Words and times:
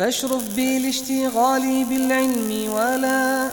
فاشرف 0.00 0.56
بالاشتغال 0.56 1.84
بالعلم 1.84 2.72
ولا 2.72 3.48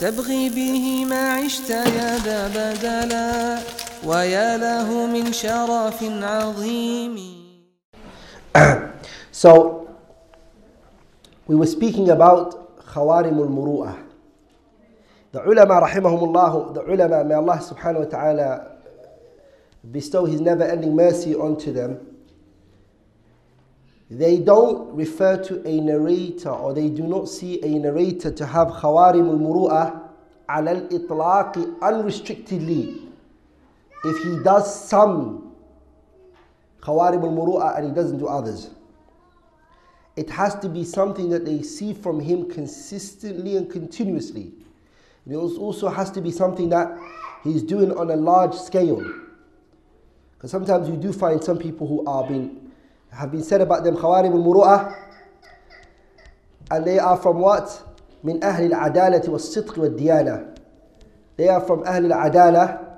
تبغي 0.00 0.48
به 0.48 1.04
ما 1.04 1.32
عشت 1.32 1.70
يا 1.70 2.18
ذا 2.24 2.48
بدلا 2.48 3.58
ويا 4.06 4.56
له 4.56 5.06
من 5.06 5.32
شرف 5.32 6.02
عظيم 6.22 7.16
So, 9.32 9.86
we 11.46 11.56
were 11.56 11.66
speaking 11.66 12.08
about 12.08 12.54
al 12.96 13.48
Muru'ah. 13.56 13.96
The 15.32 15.42
ulama, 15.46 15.86
rahimahumullah, 15.86 16.72
the 16.72 16.82
ulama, 16.90 17.22
may 17.22 17.34
Allah 17.34 17.60
subhanahu 17.60 18.04
wa 18.04 18.10
ta'ala 18.16 18.78
bestow 19.90 20.24
His 20.24 20.40
never 20.40 20.64
ending 20.64 20.96
mercy 20.96 21.34
onto 21.34 21.70
them. 21.70 22.11
They 24.12 24.36
don't 24.40 24.94
refer 24.94 25.42
to 25.44 25.66
a 25.66 25.80
narrator 25.80 26.50
or 26.50 26.74
they 26.74 26.90
do 26.90 27.02
not 27.02 27.30
see 27.30 27.62
a 27.62 27.78
narrator 27.78 28.30
to 28.30 28.44
have 28.44 28.68
Khawarim 28.68 29.26
al 29.26 29.38
Muru'ah 29.38 30.02
al 30.50 30.68
unrestrictedly. 31.80 33.08
If 34.04 34.22
he 34.22 34.38
does 34.44 34.86
some 34.86 35.54
Khawarim 36.82 37.22
al 37.22 37.30
Muru'ah 37.30 37.78
and 37.78 37.86
he 37.86 37.92
doesn't 37.94 38.18
do 38.18 38.26
others. 38.26 38.68
It 40.14 40.28
has 40.28 40.56
to 40.56 40.68
be 40.68 40.84
something 40.84 41.30
that 41.30 41.46
they 41.46 41.62
see 41.62 41.94
from 41.94 42.20
him 42.20 42.50
consistently 42.50 43.56
and 43.56 43.70
continuously. 43.70 44.52
It 45.26 45.36
also 45.36 45.88
has 45.88 46.10
to 46.10 46.20
be 46.20 46.30
something 46.30 46.68
that 46.68 46.98
he's 47.44 47.62
doing 47.62 47.96
on 47.96 48.10
a 48.10 48.16
large 48.16 48.54
scale. 48.54 49.02
Because 50.34 50.50
sometimes 50.50 50.86
you 50.86 50.96
do 50.98 51.14
find 51.14 51.42
some 51.42 51.56
people 51.56 51.86
who 51.86 52.04
are 52.04 52.28
being, 52.28 52.61
have 53.11 53.31
been 53.31 53.43
said 53.43 53.61
about 53.61 53.83
them 53.83 53.95
khawarim 53.95 54.31
al-muru'ah, 54.31 54.95
and 56.71 56.85
they 56.85 56.99
are 56.99 57.17
from 57.17 57.39
what? 57.39 57.83
من 58.23 58.43
أهل 58.43 58.73
العدالة 58.73 59.29
والصدق 59.29 59.77
والديانة. 59.77 60.57
They 61.37 61.47
are 61.47 61.61
from 61.61 61.83
أهل 61.83 62.11
العدالة 62.11 62.97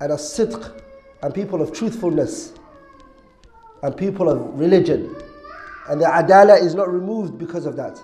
and 0.00 0.12
الصدق 0.12 0.80
and 1.22 1.34
people 1.34 1.62
of 1.62 1.72
truthfulness 1.72 2.52
and 3.82 3.96
people 3.96 4.28
of 4.28 4.58
religion. 4.58 5.14
And 5.88 6.00
the 6.00 6.06
adala 6.06 6.60
is 6.60 6.74
not 6.74 6.92
removed 6.92 7.38
because 7.38 7.66
of 7.66 7.76
that. 7.76 8.00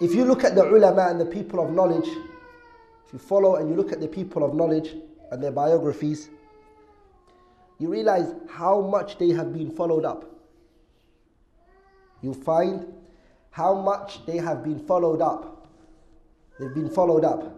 If 0.00 0.14
you 0.14 0.24
look 0.24 0.44
at 0.44 0.54
the 0.54 0.64
ulama 0.64 1.08
and 1.08 1.20
the 1.20 1.26
people 1.26 1.64
of 1.64 1.72
knowledge, 1.72 2.08
if 3.06 3.12
you 3.12 3.18
follow 3.18 3.56
and 3.56 3.68
you 3.70 3.76
look 3.76 3.92
at 3.92 4.00
the 4.00 4.08
people 4.08 4.42
of 4.44 4.54
knowledge 4.54 4.96
and 5.30 5.42
their 5.42 5.52
biographies, 5.52 6.28
you 7.79 7.89
realize 7.89 8.33
how 8.49 8.81
much 8.81 9.17
they 9.17 9.29
have 9.29 9.53
been 9.53 9.69
followed 9.69 10.05
up. 10.05 10.25
You 12.21 12.33
find 12.33 12.93
how 13.51 13.75
much 13.75 14.25
they 14.25 14.37
have 14.37 14.63
been 14.63 14.79
followed 14.79 15.21
up. 15.21 15.67
They've 16.59 16.73
been 16.73 16.89
followed 16.89 17.23
up. 17.23 17.53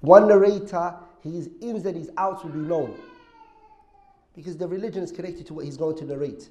One 0.00 0.28
narrator, 0.28 0.96
his 1.22 1.48
ins 1.62 1.86
and 1.86 1.96
his 1.96 2.10
outs 2.18 2.44
will 2.44 2.50
be 2.50 2.58
known. 2.58 2.94
Because 4.36 4.58
the 4.58 4.68
religion 4.68 5.02
is 5.02 5.10
connected 5.10 5.46
to 5.46 5.54
what 5.54 5.64
he's 5.64 5.78
going 5.78 5.96
to 5.96 6.04
narrate. 6.04 6.50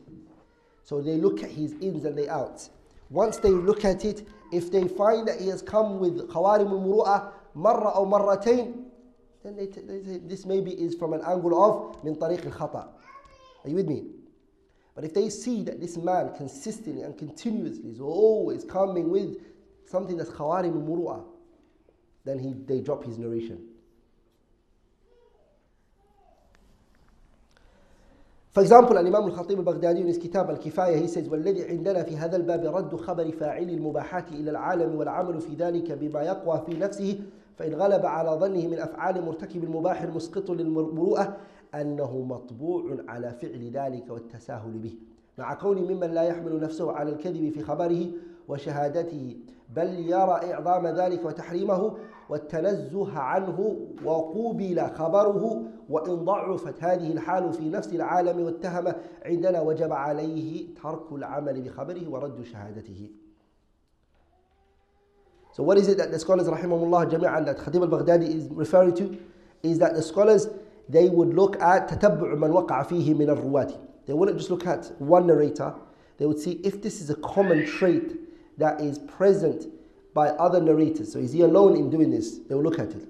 So 0.83 1.01
they 1.01 1.17
look 1.17 1.43
at 1.43 1.51
his 1.51 1.73
ins 1.73 2.05
and 2.05 2.17
their 2.17 2.31
outs. 2.31 2.71
Once 3.11 3.37
they 3.37 3.49
look 3.49 3.85
at 3.85 4.05
it, 4.05 4.27
if 4.51 4.71
they 4.71 4.87
find 4.87 5.27
that 5.27 5.39
he 5.39 5.49
has 5.49 5.61
come 5.61 5.99
with 5.99 6.27
khawarim 6.29 6.69
al-muru'ah 6.71 7.32
marra 7.55 7.97
or 7.97 8.07
marratain, 8.07 8.85
then 9.43 9.55
they, 9.55 9.65
they 9.65 10.03
say 10.03 10.19
this 10.23 10.45
maybe 10.45 10.71
is 10.71 10.95
from 10.95 11.13
an 11.13 11.21
angle 11.25 11.63
of 11.63 12.03
min 12.03 12.15
tariq 12.15 12.45
al-khata. 12.45 12.87
Are 13.63 13.69
you 13.69 13.75
with 13.75 13.87
me? 13.87 14.05
But 14.95 15.05
if 15.05 15.13
they 15.13 15.29
see 15.29 15.63
that 15.63 15.79
this 15.81 15.97
man 15.97 16.33
consistently 16.35 17.01
and 17.01 17.17
continuously 17.17 17.89
is 17.89 17.99
always 17.99 18.63
coming 18.63 19.09
with 19.09 19.37
something 19.85 20.17
that's 20.17 20.29
khawarim 20.29 20.73
al-muru'ah, 20.73 21.23
then 22.25 22.39
he, 22.39 22.53
they 22.53 22.79
drop 22.79 23.03
his 23.03 23.17
narration. 23.17 23.69
For 28.51 28.61
example, 28.61 28.95
Imam 28.99 29.15
al-Khatib 29.15 29.57
al-Baghdadi 29.57 30.01
in 30.01 30.07
his 30.07 30.19
kitab 30.19 30.47
al-Kifaya, 30.51 31.01
he 31.01 31.07
says, 31.07 31.27
وَالَّذِي 31.27 31.69
عندنا 31.69 32.03
في 32.03 32.15
هذا 32.15 32.35
الباب 32.35 32.75
رد 32.75 32.95
خبر 32.95 33.31
فاعل 33.31 33.69
المباحات 33.69 34.31
إلى 34.31 34.51
العالم 34.51 34.95
والعمل 34.95 35.41
في 35.41 35.55
ذلك 35.55 35.91
بما 35.91 36.21
يقوى 36.21 36.63
في 36.65 36.77
نفسه 36.77 37.19
فإن 37.55 37.73
غلب 37.73 38.05
على 38.05 38.29
ظنه 38.29 38.67
من 38.67 38.79
أفعال 38.79 39.25
مرتكب 39.25 39.63
المباح 39.63 40.01
المسقط 40.01 40.51
للمروءة 40.51 41.37
أنه 41.75 42.21
مطبوع 42.21 42.97
على 43.07 43.31
فعل 43.31 43.71
ذلك 43.71 44.09
والتساهل 44.09 44.71
به. 44.71 44.97
مع 45.37 45.53
كون 45.53 45.77
ممن 45.77 46.11
لا 46.11 46.23
يحمل 46.23 46.59
نفسه 46.59 46.91
على 46.91 47.11
الكذب 47.11 47.49
في 47.49 47.61
خبره 47.61 48.05
وشهادته 48.47 49.37
بل 49.75 49.99
يرى 49.99 50.53
إعظام 50.53 50.87
ذلك 50.87 51.25
وتحريمه 51.25 51.93
والتنزه 52.29 53.19
عنه 53.19 53.75
وقوبل 54.05 54.81
خبره 54.81 55.63
وإن 55.89 56.15
ضعفت 56.15 56.83
هذه 56.83 57.11
الحال 57.11 57.53
في 57.53 57.69
نفس 57.69 57.93
العالم 57.93 58.45
واتهم 58.45 58.93
عندنا 59.25 59.61
وجب 59.61 59.93
عليه 59.93 60.75
ترك 60.83 61.11
العمل 61.11 61.61
بخبره 61.61 62.09
ورد 62.09 62.43
شهادته. 62.43 63.09
So 65.52 65.62
what 65.62 65.78
is 65.78 65.88
it 65.88 65.98
that 65.98 66.10
the 66.10 66.18
scholars 66.18 66.46
rahimahullah 66.46 67.10
jami'an 67.10 67.46
that 67.46 67.58
Khatib 67.58 67.82
al-Baghdadi 67.82 68.28
is 68.34 68.48
referring 68.50 68.94
to 68.96 69.18
is 69.62 69.78
that 69.78 69.94
the 69.94 70.02
scholars 70.02 70.48
they 70.88 71.08
would 71.08 71.34
look 71.34 71.60
at 71.60 71.88
تتبع 71.88 72.38
من 72.38 72.50
وقع 72.50 72.82
فيه 72.88 73.14
من 73.14 73.36
الرواة 73.36 73.78
They 74.06 74.14
wouldn't 74.14 74.38
just 74.38 74.50
look 74.50 74.66
at 74.66 74.90
one 75.00 75.26
narrator 75.26 75.74
they 76.18 76.26
would 76.26 76.38
see 76.38 76.60
if 76.64 76.82
this 76.82 77.00
is 77.00 77.10
a 77.10 77.14
common 77.14 77.64
trait 77.64 78.58
that 78.58 78.80
is 78.80 78.98
present 78.98 79.66
by 80.12 80.28
other 80.30 80.60
narrators. 80.60 81.12
So 81.12 81.20
is 81.20 81.32
he 81.32 81.42
alone 81.42 81.76
in 81.76 81.90
doing 81.90 82.10
this? 82.10 82.38
They 82.38 82.54
will 82.54 82.64
look 82.64 82.80
at 82.80 82.90
it. 82.90 83.06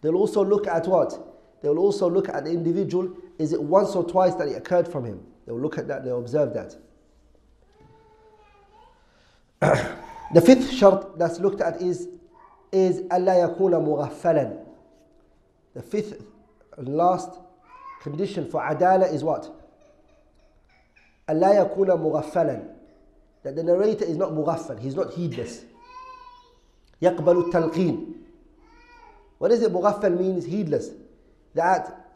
They'll 0.00 0.16
also 0.16 0.42
look 0.44 0.66
at 0.66 0.86
what? 0.86 1.18
They 1.60 1.68
will 1.68 1.78
also 1.78 2.08
look 2.08 2.28
at 2.28 2.44
the 2.44 2.50
individual. 2.50 3.14
Is 3.38 3.52
it 3.52 3.62
once 3.62 3.94
or 3.94 4.04
twice 4.04 4.34
that 4.36 4.48
it 4.48 4.56
occurred 4.56 4.88
from 4.88 5.04
him? 5.04 5.20
They 5.44 5.52
will 5.52 5.60
look 5.60 5.76
at 5.76 5.86
that, 5.88 6.04
they'll 6.04 6.18
observe 6.18 6.54
that. 6.54 6.76
the 10.34 10.40
fifth 10.40 10.70
shart 10.70 11.18
that's 11.18 11.40
looked 11.40 11.60
at 11.60 11.80
is 11.80 12.08
is 12.72 13.00
ألا 13.00 13.56
يكون 13.56 13.72
مغفلا. 13.72 14.64
The 15.74 15.82
fifth 15.82 16.22
and 16.76 16.88
last 16.88 17.38
condition 18.02 18.50
for 18.50 18.60
adala 18.60 19.12
is 19.12 19.24
what? 19.24 19.50
ألا 21.28 21.52
يكون 21.64 21.88
مغفلا. 21.88 22.74
That 23.42 23.56
the 23.56 23.62
narrator 23.62 24.04
is 24.04 24.16
not 24.16 24.32
mughaffal, 24.32 24.78
he's 24.78 24.94
not 24.94 25.14
heedless. 25.14 25.64
يقبل 27.00 27.50
التلقين. 27.50 28.14
What 29.38 29.48
does 29.48 29.62
it 29.62 29.72
mughaffal 29.72 30.18
means? 30.18 30.44
Heedless. 30.44 30.90
That 31.54 32.10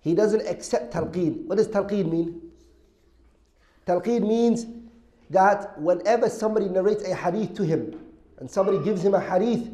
he 0.00 0.14
doesn't 0.14 0.46
accept 0.46 0.92
talqeen. 0.92 1.46
What 1.46 1.56
does 1.56 1.68
talqeen 1.68 2.10
mean? 2.10 2.50
Talqeen 3.86 4.26
means 4.26 4.66
that 5.29 5.79
whenever 5.79 6.29
somebody 6.29 6.67
narrates 6.67 7.03
a 7.03 7.15
hadith 7.15 7.53
to 7.55 7.63
him 7.63 7.99
and 8.39 8.49
somebody 8.49 8.83
gives 8.83 9.03
him 9.03 9.13
a 9.13 9.19
hadith, 9.19 9.69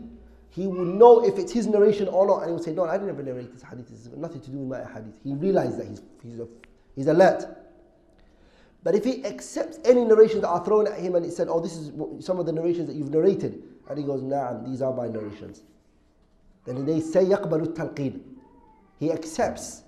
he 0.50 0.68
will 0.68 0.86
know 0.86 1.26
if 1.26 1.38
it's 1.38 1.52
his 1.52 1.68
narration 1.68 2.08
or 2.08 2.26
not. 2.26 2.40
And 2.40 2.48
he 2.48 2.52
will 2.54 2.64
say, 2.64 2.72
No, 2.72 2.86
I 2.86 2.98
didn't 2.98 3.10
ever 3.10 3.24
narrate 3.24 3.52
this 3.52 3.62
hadith. 3.62 3.90
This 3.90 4.06
has 4.06 4.16
nothing 4.16 4.42
to 4.42 4.50
do 4.50 4.58
with 4.60 4.80
my 4.80 4.94
hadith. 4.94 5.14
He 5.24 5.34
realizes 5.34 5.78
that 5.78 5.88
he's, 5.88 6.02
he's, 6.24 6.40
a, 6.40 6.48
he's 6.96 7.08
alert. 7.08 7.46
But 8.84 8.96
if 8.96 9.04
he 9.04 9.26
accepts 9.26 9.80
any 9.84 10.06
narrations 10.06 10.42
that 10.42 10.48
are 10.48 10.64
thrown 10.64 10.88
at 10.88 11.00
him 11.00 11.16
and 11.16 11.26
he 11.26 11.32
said, 11.32 11.48
Oh, 11.50 11.60
this 11.60 11.76
is 11.76 11.92
some 12.24 12.40
of 12.40 12.46
the 12.46 12.54
narrations 12.54 12.88
that 12.88 12.96
you've 12.96 13.10
narrated, 13.10 13.64
and 13.90 13.98
he 13.98 14.04
goes, 14.04 14.22
Nah, 14.22 14.62
these 14.64 14.82
are 14.82 14.94
my 14.94 15.08
narrations. 15.08 15.62
Then 16.66 16.86
they 16.86 17.00
say, 17.00 17.26
Yaqbalu 17.26 17.76
talqeen. 17.76 18.22
He 19.00 19.12
accepts 19.12 19.84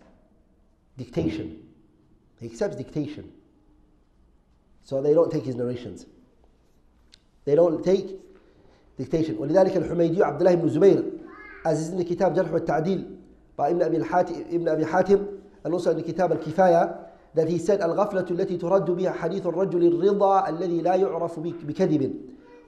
dictation. 0.98 1.64
He 2.40 2.48
accepts 2.48 2.76
dictation. 2.76 3.32
So 4.88 5.02
they 5.02 5.14
don't 5.14 5.30
take 5.30 5.44
his 5.44 5.56
narrations. 5.56 6.06
They 7.44 7.56
don't 7.56 7.84
take 7.84 8.08
dictation. 8.98 9.38
ولذلك 9.38 9.78
الحميدي 9.78 10.24
عبد 10.24 10.40
الله 10.42 10.56
بن 10.56 10.70
زبير 10.70 11.04
in 11.66 11.98
the 11.98 12.04
كتاب 12.04 12.34
جرح 12.34 12.54
والتعديل 12.54 13.06
by 13.58 13.70
Ibn 13.72 13.82
Abi 13.82 13.98
Hatim, 13.98 14.46
Ibn 14.50 14.68
Abi 14.70 14.84
Hatim 14.84 15.28
and 15.66 15.74
also 15.74 15.92
in 15.92 16.02
كتاب 16.02 16.32
الكفاية 16.32 17.00
that 17.36 17.50
he 17.50 17.58
said 17.58 17.82
الغفلة 17.82 18.26
التي 18.32 18.58
ترد 18.58 18.92
بها 18.92 19.12
حديث 19.12 19.46
الرجل 19.48 19.88
الرضا 19.88 20.50
الذي 20.50 20.82
لا 20.82 20.96
يعرف 20.96 21.40
بكذب 21.40 22.14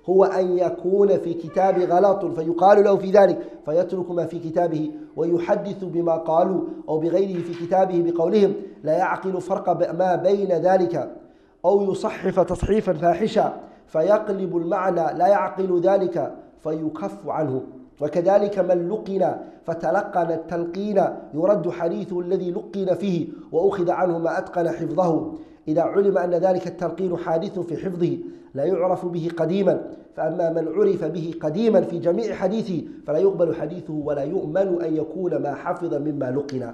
هو 0.06 0.24
أن 0.24 0.58
يكون 0.58 1.18
في 1.18 1.34
كتاب 1.34 1.80
غلط 1.80 2.26
فيقال 2.26 2.84
له 2.84 2.98
في 2.98 3.12
ذلك 3.12 3.40
فيترك 3.66 4.12
ما 4.12 4.26
في 4.26 4.40
كتابه 4.40 4.92
ويحدث 5.16 5.84
بما 5.84 6.16
قالوا 6.16 6.62
أو 6.90 7.00
بغيره 7.00 7.42
في 7.42 7.66
كتابه 7.66 8.12
بقولهم 8.12 8.54
لا 8.84 8.94
يعقل 8.98 9.42
فرق 9.42 9.92
ما 9.94 10.16
بين 10.16 10.52
ذلك 10.52 11.16
أو 11.66 11.92
يصحف 11.92 12.40
تصحيفا 12.40 12.94
فاحشا 12.94 13.54
فيقلب 13.88 14.58
المعنى 14.58 15.18
لا 15.18 15.28
يعقل 15.28 15.82
ذلك 15.82 16.36
فيكف 16.64 17.28
عنه. 17.28 17.62
وكذلك 18.02 18.60
من 18.60 18.90
لقن 18.90 19.36
فتلقن 19.66 20.32
التلقين 20.32 21.04
يرد 21.34 21.70
حديثه 21.70 22.20
الذي 22.20 22.52
لقن 22.52 22.96
فيه 22.96 23.28
وأخذ 23.52 23.92
عنه 23.92 24.18
ما 24.18 24.38
أتقن 24.38 24.70
حفظه. 24.70 25.34
إذا 25.68 25.82
علم 25.82 26.18
أن 26.18 26.30
ذلك 26.30 26.68
التلقين 26.68 27.18
حادث 27.18 27.60
في 27.60 27.78
حفظه 27.78 28.18
لا 28.54 28.64
يعرف 28.66 29.06
به 29.06 29.30
قديما. 29.38 29.82
فأما 30.16 30.50
من 30.50 30.68
عرف 30.68 31.04
به 31.04 31.34
قديما 31.42 31.82
في 31.82 32.00
جميع 32.00 32.36
حديثه 32.36 32.84
فلا 33.08 33.18
يقبل 33.18 33.56
حديثه 33.56 33.94
ولا 33.94 34.24
يؤمن 34.24 34.82
أن 34.82 34.96
يكون 34.96 35.36
ما 35.36 35.54
حفظ 35.54 35.94
مما 35.94 36.32
لقن. 36.32 36.74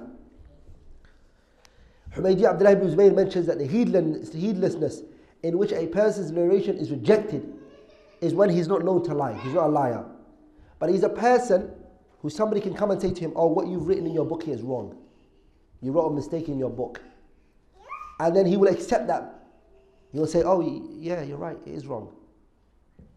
Humaydi 2.16 2.44
Abdullah 2.48 2.72
ibn 2.72 2.88
Zubayr 2.88 3.14
mentions 3.14 3.46
that 3.46 3.58
the 3.58 3.66
heedlessness 3.66 5.02
in 5.42 5.58
which 5.58 5.72
a 5.72 5.86
person's 5.86 6.30
narration 6.30 6.78
is 6.78 6.90
rejected 6.90 7.52
is 8.22 8.32
when 8.32 8.48
he's 8.48 8.68
not 8.68 8.84
known 8.84 9.04
to 9.04 9.14
lie. 9.14 9.34
He's 9.34 9.52
not 9.52 9.66
a 9.66 9.68
liar. 9.68 10.04
But 10.78 10.88
he's 10.88 11.02
a 11.02 11.10
person 11.10 11.70
who 12.22 12.30
somebody 12.30 12.62
can 12.62 12.72
come 12.72 12.90
and 12.90 13.00
say 13.00 13.12
to 13.12 13.20
him, 13.20 13.32
Oh, 13.36 13.46
what 13.46 13.66
you've 13.66 13.86
written 13.86 14.06
in 14.06 14.14
your 14.14 14.24
book 14.24 14.44
here 14.44 14.54
is 14.54 14.62
wrong. 14.62 14.96
You 15.82 15.92
wrote 15.92 16.08
a 16.08 16.14
mistake 16.14 16.48
in 16.48 16.58
your 16.58 16.70
book. 16.70 17.02
And 18.18 18.34
then 18.34 18.46
he 18.46 18.56
will 18.56 18.68
accept 18.68 19.06
that. 19.08 19.34
He 20.10 20.18
will 20.18 20.26
say, 20.26 20.42
Oh, 20.42 20.62
yeah, 20.98 21.22
you're 21.22 21.36
right, 21.36 21.58
it 21.66 21.74
is 21.74 21.86
wrong. 21.86 22.14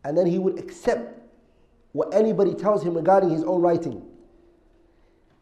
And 0.04 0.18
then 0.18 0.26
he 0.26 0.40
would 0.40 0.60
accept 0.60 1.18
what 1.94 2.14
anybody 2.14 2.54
tells 2.54 2.84
him 2.84 2.96
regarding 2.96 3.30
his 3.30 3.44
own 3.44 3.62
writing. 3.62 4.06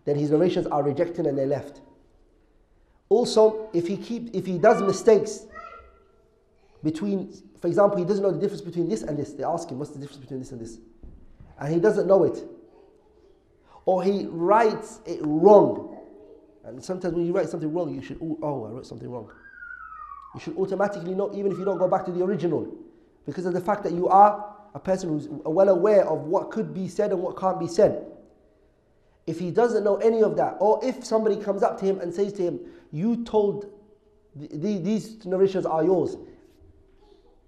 Then 0.06 0.16
his 0.16 0.30
narrations 0.30 0.68
are 0.68 0.84
rejected 0.84 1.26
and 1.26 1.36
they're 1.36 1.48
left. 1.48 1.82
Also, 3.10 3.70
if 3.74 3.88
he 3.88 3.98
keep, 3.98 4.36
if 4.36 4.46
he 4.46 4.58
does 4.58 4.82
mistakes 4.82 5.46
between, 6.84 7.34
for 7.62 7.68
example, 7.68 7.98
he 7.98 8.06
doesn't 8.06 8.24
know 8.24 8.32
the 8.32 8.40
difference 8.40 8.62
between 8.62 8.90
this 8.90 9.02
and 9.04 9.18
this. 9.18 9.34
They 9.34 9.44
ask 9.44 9.70
him, 9.70 9.80
what's 9.80 9.92
the 9.92 10.00
difference 10.00 10.20
between 10.20 10.40
this 10.40 10.52
and 10.52 10.62
this? 10.62 10.80
And 11.60 11.74
he 11.74 11.80
doesn't 11.80 12.08
know 12.08 12.24
it. 12.24 12.44
Or 13.86 14.04
he 14.04 14.28
writes 14.30 15.00
it 15.06 15.20
wrong. 15.22 15.98
And 16.66 16.84
sometimes 16.84 17.16
when 17.16 17.26
you 17.26 17.32
write 17.32 17.50
something 17.50 17.74
wrong, 17.74 17.96
you 17.96 18.02
should, 18.02 18.20
oh, 18.22 18.38
oh 18.44 18.66
I 18.66 18.70
wrote 18.72 18.86
something 18.86 19.10
wrong. 19.10 19.32
You 20.34 20.42
should 20.42 20.58
automatically 20.58 21.16
know, 21.16 21.34
even 21.34 21.52
if 21.52 21.58
you 21.58 21.64
don't 21.66 21.78
go 21.78 21.88
back 21.88 22.06
to 22.06 22.12
the 22.12 22.24
original, 22.24 22.76
because 23.26 23.46
of 23.46 23.54
the 23.54 23.62
fact 23.62 23.84
that 23.84 23.94
you 23.94 24.10
are 24.10 24.54
a 24.76 24.80
person 24.80 25.10
who's 25.10 25.28
well 25.30 25.70
aware 25.70 26.06
of 26.08 26.26
what 26.26 26.52
could 26.52 26.74
be 26.74 26.88
said 26.88 27.12
and 27.12 27.22
what 27.22 27.38
can't 27.38 27.60
be 27.60 27.68
said. 27.68 28.06
If 29.26 29.40
he 29.40 29.52
doesn't 29.52 29.84
know 29.84 29.96
any 29.98 30.22
of 30.22 30.38
that, 30.38 30.58
or 30.60 30.80
if 30.84 31.04
somebody 31.04 31.38
comes 31.38 31.64
up 31.64 31.80
to 31.80 31.86
him 31.86 32.00
and 32.00 32.14
says 32.14 32.34
to 32.34 32.44
him, 32.44 32.60
you 32.92 33.24
told 33.24 33.72
the, 34.36 34.78
these 34.78 35.26
narrations 35.26 35.66
are 35.66 35.84
yours. 35.84 36.16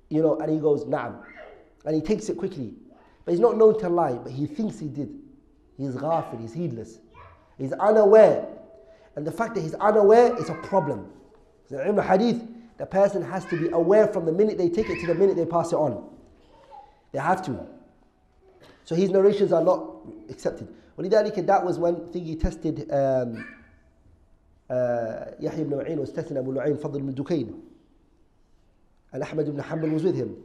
You 0.10 0.22
know, 0.22 0.38
and 0.40 0.52
he 0.52 0.60
goes, 0.60 0.86
Naam. 0.86 1.24
And 1.86 1.96
he 1.96 2.02
takes 2.02 2.30
it 2.30 2.38
quickly. 2.38 2.74
But 3.26 3.32
he's 3.32 3.40
not 3.40 3.58
known 3.58 3.80
to 3.80 3.90
lie, 3.90 4.14
but 4.14 4.32
he 4.32 4.48
thinks 4.48 4.80
he 4.80 4.88
did. 4.88 5.10
He's 5.78 5.96
ghafil, 5.96 6.42
he's 6.42 6.54
heedless. 6.54 7.00
He's 7.58 7.74
unaware. 7.74 8.48
And 9.16 9.26
the 9.26 9.32
fact 9.32 9.56
that 9.56 9.62
he's 9.62 9.76
unaware 9.76 10.36
is 10.38 10.50
a 10.50 10.56
problem. 10.56 11.12
In 11.70 11.96
the 11.96 12.04
hadith, 12.04 12.42
the 12.78 12.86
person 12.86 13.22
has 13.22 13.46
to 13.46 13.60
be 13.60 13.70
aware 13.70 14.08
from 14.08 14.26
the 14.26 14.32
minute 14.32 14.58
they 14.58 14.70
take 14.70 14.90
it 14.90 15.00
to 15.02 15.08
the 15.08 15.16
minute 15.16 15.36
they 15.36 15.46
pass 15.46 15.72
it 15.72 15.76
on. 15.76 16.10
They 17.12 17.20
have 17.20 17.44
to. 17.46 17.66
So 18.86 18.96
his 18.96 19.10
narrations 19.10 19.52
are 19.52 19.64
not 19.64 19.86
accepted. 20.30 20.68
That 20.98 21.62
was 21.64 21.78
when 21.80 22.10
he 22.14 22.36
tested. 22.36 22.92
Um, 22.92 23.46
uh, 24.71 25.33
Yahya 25.41 25.63
ibn 25.63 25.79
Ma'in 25.79 25.97
was 25.99 26.13
testing 26.13 26.37
Abu 26.37 26.53
Nu'aym 26.53 26.77
Fadl 26.81 26.97
ibn 26.97 27.15
Dukayn. 27.15 27.55
And 29.13 29.23
Ahmad 29.23 29.49
ibn 29.49 29.63
Hanbal 29.63 29.93
was 29.93 30.03
with 30.03 30.17
him. 30.17 30.37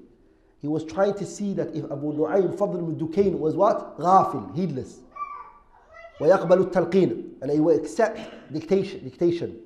He 0.61 0.67
was 0.67 0.83
trying 0.83 1.13
to 1.15 1.25
see 1.25 1.53
that 1.53 1.73
if 1.75 1.85
Abu 1.85 2.13
Nu'aym 2.13 2.57
Fadl 2.57 2.79
ibn 2.79 2.95
Dukayn 2.97 3.39
was 3.39 3.55
what? 3.55 3.97
Ghafil, 3.97 4.55
heedless. 4.55 4.99
ويقبل 6.19 6.71
التلقين 6.71 7.41
and 7.41 7.51
he 7.51 7.59
would 7.59 7.79
accept 7.79 8.19
dictation, 8.51 9.03
dictation. 9.03 9.57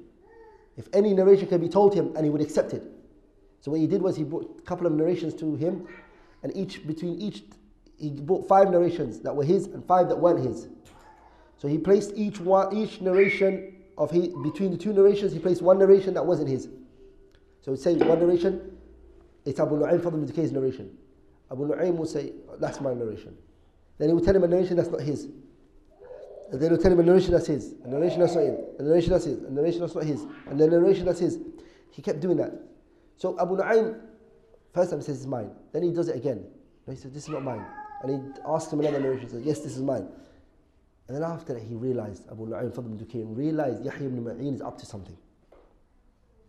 If 0.78 0.88
any 0.94 1.14
narration 1.14 1.48
can 1.48 1.60
be 1.60 1.70
told 1.70 1.94
him 1.94 2.16
and 2.16 2.24
he 2.24 2.30
would 2.30 2.42
accept 2.42 2.74
it. 2.74 2.84
So 3.62 3.72
what 3.72 3.80
he 3.80 3.88
did 3.88 4.02
was 4.02 4.16
he 4.16 4.24
brought 4.24 4.60
a 4.60 4.62
couple 4.62 4.86
of 4.86 4.94
narrations 4.94 5.34
to 5.36 5.56
him 5.56 5.88
and 6.44 6.56
each 6.56 6.86
between 6.86 7.20
each 7.20 7.44
he 7.98 8.10
brought 8.10 8.48
five 8.48 8.70
narrations 8.70 9.20
that 9.22 9.36
were 9.36 9.44
his 9.44 9.68
and 9.68 9.84
five 9.86 10.10
that 10.10 10.18
weren't 10.18 10.46
his. 10.46 10.68
So 11.58 11.68
he 11.68 11.78
placed 11.78 12.12
each 12.16 12.40
one 12.40 12.76
each 12.76 13.02
narration 13.02 13.77
of 13.99 14.11
his 14.11 14.29
between 14.43 14.71
the 14.71 14.79
two 14.79 14.93
narrations 14.93 15.33
he 15.33 15.39
placed 15.39 15.61
one 15.61 15.79
narration 15.79 16.15
that 16.15 16.25
wasn't 16.25 16.49
his. 16.49 16.69
So 17.61 17.73
he'd 17.73 17.81
say 17.81 17.97
one 17.97 18.21
narration, 18.21 18.79
it's 19.45 19.61
Abu 19.61 19.77
Nu'aym 19.77 20.01
Fadl 20.01 20.23
ibn 20.23 20.55
narration. 20.55 20.97
Abu 21.51 21.67
Nu'aym 21.67 21.95
would 21.97 22.09
say, 22.09 22.33
that's 22.61 22.81
my 22.81 22.95
narration. 22.95 23.37
Then 23.99 24.09
he 24.09 24.15
would 24.15 24.25
tell 24.25 24.37
him 24.37 24.45
a 24.45 24.49
narration 24.49 24.77
that's 24.77 24.89
not 24.89 25.01
his. 25.01 25.25
And 25.25 26.61
then 26.61 26.63
he 26.63 26.69
would 26.71 26.81
tell 26.81 26.93
him 26.93 27.01
a 27.01 27.03
narration 27.03 27.33
that's 27.33 27.49
his, 27.49 27.75
a 27.85 27.89
narration 27.89 28.21
that's 28.21 28.35
not 28.35 28.45
his, 28.45 28.59
a 28.79 28.83
narration 28.83 29.11
that's 29.11 29.25
his, 29.25 29.39
a 29.43 29.51
narration 29.51 29.81
that's 29.81 29.95
not 29.95 30.05
his, 30.05 30.23
and 30.47 30.59
then 30.59 30.69
a 30.69 30.81
narration 30.81 31.05
that's 31.05 31.19
his. 31.19 31.39
He 31.91 32.01
kept 32.01 32.21
doing 32.21 32.37
that. 32.37 32.53
So 33.17 33.39
Abu 33.41 33.57
Nu'aym, 33.57 34.01
first 34.73 34.91
time 34.91 35.01
he 35.01 35.05
says 35.05 35.17
it's 35.17 35.27
mine. 35.27 35.51
Then 35.73 35.83
he 35.83 35.91
does 35.91 36.09
it 36.09 36.17
again. 36.17 36.45
And 36.87 36.97
he 36.97 37.03
said, 37.03 37.13
this 37.13 37.25
is 37.25 37.29
not 37.29 37.43
mine. 37.43 37.67
And 38.03 38.11
he 38.13 38.41
asked 38.47 38.73
him 38.73 38.79
another 38.81 39.01
narration. 39.01 39.27
He 39.27 39.33
says, 39.33 39.43
yes, 39.43 39.59
this 39.61 39.77
is 39.77 39.83
mine. 39.83 40.09
And 41.09 41.17
then 41.17 41.23
after 41.25 41.55
that, 41.55 41.63
he 41.63 41.75
realized, 41.75 42.31
Abu 42.31 42.47
Nu'aym 42.47 42.71
Fadl 42.71 42.97
Dukayn 42.99 43.35
realized 43.35 43.83
Yahya 43.83 44.07
ibn 44.07 44.23
Ma'in 44.25 44.55
is 44.55 44.61
up 44.61 44.79
to 44.79 44.87
something. 44.87 45.17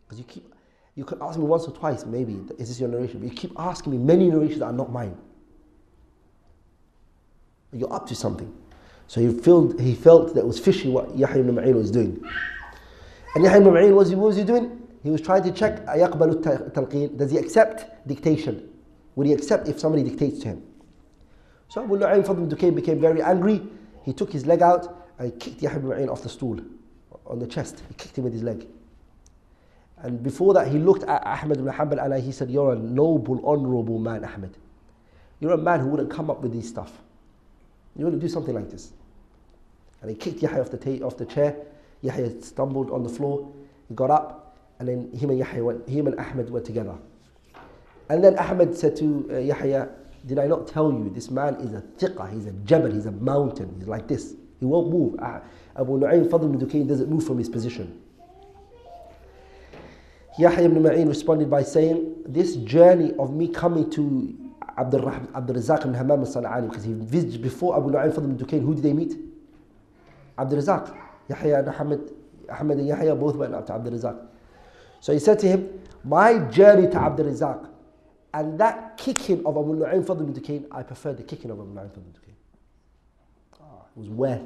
Because 0.06 0.20
you 0.20 0.26
keep, 0.26 0.54
you 0.96 1.06
could 1.06 1.22
ask 1.22 1.40
me 1.40 1.46
once 1.46 1.66
or 1.66 1.72
twice, 1.72 2.06
maybe, 2.06 2.42
is 2.58 2.68
this 2.68 2.80
your 2.80 2.90
narration? 2.90 3.22
But 3.22 3.30
you 3.30 3.36
keep 3.36 3.54
asking 3.58 3.94
me 3.94 3.98
many 3.98 4.30
narrations 4.30 4.60
that 4.60 4.66
are 4.66 4.74
not 4.74 4.92
mine. 4.92 5.18
You're 7.72 7.94
up 7.94 8.06
to 8.08 8.16
something. 8.16 8.54
So 9.08 9.22
he 9.22 9.32
felt, 9.32 9.80
he 9.80 9.96
felt 9.96 10.34
that 10.34 10.42
it 10.42 10.46
was 10.46 10.60
fishy 10.60 10.90
what 10.90 11.18
Yahya 11.18 11.40
ibn 11.40 11.56
Ma'in 11.56 11.76
was 11.76 11.90
doing. 11.90 12.22
And 13.36 13.46
Yahya 13.46 13.62
ibn 13.62 13.74
Ma'in, 13.74 13.96
was, 13.96 14.10
what 14.14 14.28
was 14.28 14.36
he 14.36 14.44
doing? 14.44 14.76
He 15.04 15.10
was 15.10 15.22
trying 15.22 15.44
to 15.44 15.52
check, 15.54 15.86
does 15.86 17.32
he 17.32 17.38
accept 17.38 18.06
dictation? 18.08 18.70
Would 19.16 19.28
he 19.28 19.34
accept 19.34 19.70
if 19.70 19.80
somebody 19.80 20.04
dictates 20.04 20.40
to 20.40 20.50
him? 20.50 20.64
So 21.70 21.84
Abu 21.84 21.98
Nu'aym 21.98 22.26
Fadl 22.26 22.50
Dukayn 22.50 22.76
became 22.76 23.00
very 23.00 23.22
angry. 23.22 23.62
He 24.04 24.14
took 24.14 24.32
his 24.32 24.46
leg 24.46 24.62
out 24.62 25.06
and 25.18 25.32
he 25.32 25.38
kicked 25.38 25.62
Yahya 25.62 25.78
ibn 25.78 25.90
Ma'in 25.90 26.10
off 26.10 26.24
the 26.24 26.30
stool, 26.30 26.60
on 27.26 27.40
the 27.40 27.48
chest. 27.48 27.84
He 27.88 27.94
kicked 27.96 28.18
him 28.18 28.24
with 28.24 28.34
his 28.34 28.44
leg. 28.44 28.68
And 30.02 30.24
before 30.24 30.54
that, 30.54 30.68
he 30.68 30.80
looked 30.80 31.04
at 31.04 31.26
Ahmed 31.26 31.58
ibn 31.58 31.74
Hanbal 31.74 32.04
and 32.04 32.24
he 32.24 32.32
said, 32.32 32.50
You're 32.50 32.74
a 32.74 32.76
noble, 32.76 33.42
honorable 33.46 34.00
man, 34.00 34.24
Ahmed. 34.24 34.56
You're 35.40 35.52
a 35.52 35.58
man 35.58 35.82
who 35.82 35.88
wouldn't 35.88 36.10
come 36.10 36.30
up 36.30 36.42
with 36.42 36.54
these 36.54 36.68
stuff. 36.68 36.92
You 37.96 38.06
wouldn't 38.06 38.22
do 38.22 38.30
something 38.30 38.54
like 38.54 38.70
this. 38.70 38.94
And 40.02 40.10
he 40.10 40.16
kicked 40.16 40.42
Yahya 40.42 40.62
off 40.62 40.72
the, 40.72 40.78
ta- 40.78 41.06
off 41.06 41.18
the 41.18 41.26
chair. 41.26 41.58
Yahya 42.02 42.42
stumbled 42.42 42.92
on 42.92 43.04
the 43.04 43.10
floor. 43.10 43.52
He 43.90 43.96
got 43.96 44.10
up, 44.10 44.58
and 44.80 44.88
then 44.88 45.12
him 45.12 45.30
and 45.32 45.40
Yahya 45.40 45.64
went, 45.64 45.90
him 45.90 46.08
and 46.08 46.18
Ahmed 46.18 46.50
were 46.50 46.62
together. 46.62 46.96
And 48.10 48.24
then 48.24 48.38
Ahmed 48.38 48.76
said 48.76 48.96
to 48.98 49.30
uh, 49.32 49.38
Yahya, 49.40 49.90
Did 50.26 50.40
I 50.40 50.48
not 50.48 50.68
tell 50.68 50.92
you 50.92 51.10
this 51.14 51.30
man 51.30 51.56
is 51.56 51.74
a 51.74 51.82
thiqah, 51.98 52.32
he's 52.34 52.46
a 52.46 52.52
jabal, 52.52 52.92
he's 52.92 53.06
a 53.06 53.12
mountain, 53.12 53.74
he's 53.78 53.88
like 53.88 54.08
this. 54.08 54.36
He 54.60 54.66
won't 54.66 54.90
move. 54.90 55.18
Uh, 55.20 55.40
Abu 55.78 55.98
Nu'aym 55.98 56.30
Fadl 56.30 56.54
ibn 56.54 56.60
Dukayn 56.60 56.88
doesn't 56.88 57.10
move 57.10 57.26
from 57.26 57.38
his 57.38 57.48
position. 57.48 58.02
Yahya 60.38 60.66
ibn 60.66 60.84
Ma'in 60.84 61.08
responded 61.08 61.50
by 61.50 61.64
saying, 61.64 62.16
This 62.26 62.58
journey 62.58 63.14
of 63.18 63.34
me 63.34 63.48
coming 63.48 63.90
to 63.92 64.36
Abdul, 64.78 65.02
Razak 65.02 65.82
ibn 65.82 65.94
Hammam 65.94 66.20
al-San'ani, 66.22 66.70
because 66.70 66.84
he 66.84 66.94
visited 66.94 67.42
before 67.42 67.78
Abu 67.78 67.92
Nu'aym 67.92 68.14
Fadl 68.14 68.26
ibn 68.26 68.38
Dukayn, 68.38 68.62
who 68.62 68.76
did 68.76 68.84
they 68.84 68.94
meet? 68.94 69.16
Abdul 70.38 70.60
Razak. 70.60 70.96
Yahya 71.30 71.60
and 71.60 71.70
Ahmed, 71.70 72.12
Ahmed 72.50 72.78
and 72.80 72.88
Yahya 72.88 73.16
both 73.16 73.36
went 73.36 73.54
up 73.54 73.66
to 73.68 73.74
Abdul 73.74 73.94
Razak. 73.94 74.28
So 75.00 75.14
he 75.14 75.20
said 75.20 75.40
to 75.40 75.48
him, 75.48 75.70
My 76.04 76.40
journey 76.50 76.90
to 76.90 76.98
Abdul 76.98 77.28
Razak 77.28 77.70
and 78.34 78.60
that 78.60 78.98
kicking 78.98 79.46
of 79.46 79.58
Abu 79.58 79.76
Nu'aym 79.76 80.06
Fadl 80.06 80.22
ibn 80.22 80.34
Dukayn, 80.34 80.66
I 80.72 80.84
prefer 80.84 81.14
the 81.14 81.24
kicking 81.24 81.52
of 81.52 81.60
Abu 81.60 81.70
Nu'aym 81.74 81.90
Fadl 81.90 81.98
ibn 81.98 82.14
Dukayn. 82.14 82.36
Oh, 83.62 83.86
it 83.96 84.00
was 84.00 84.10
worth 84.10 84.42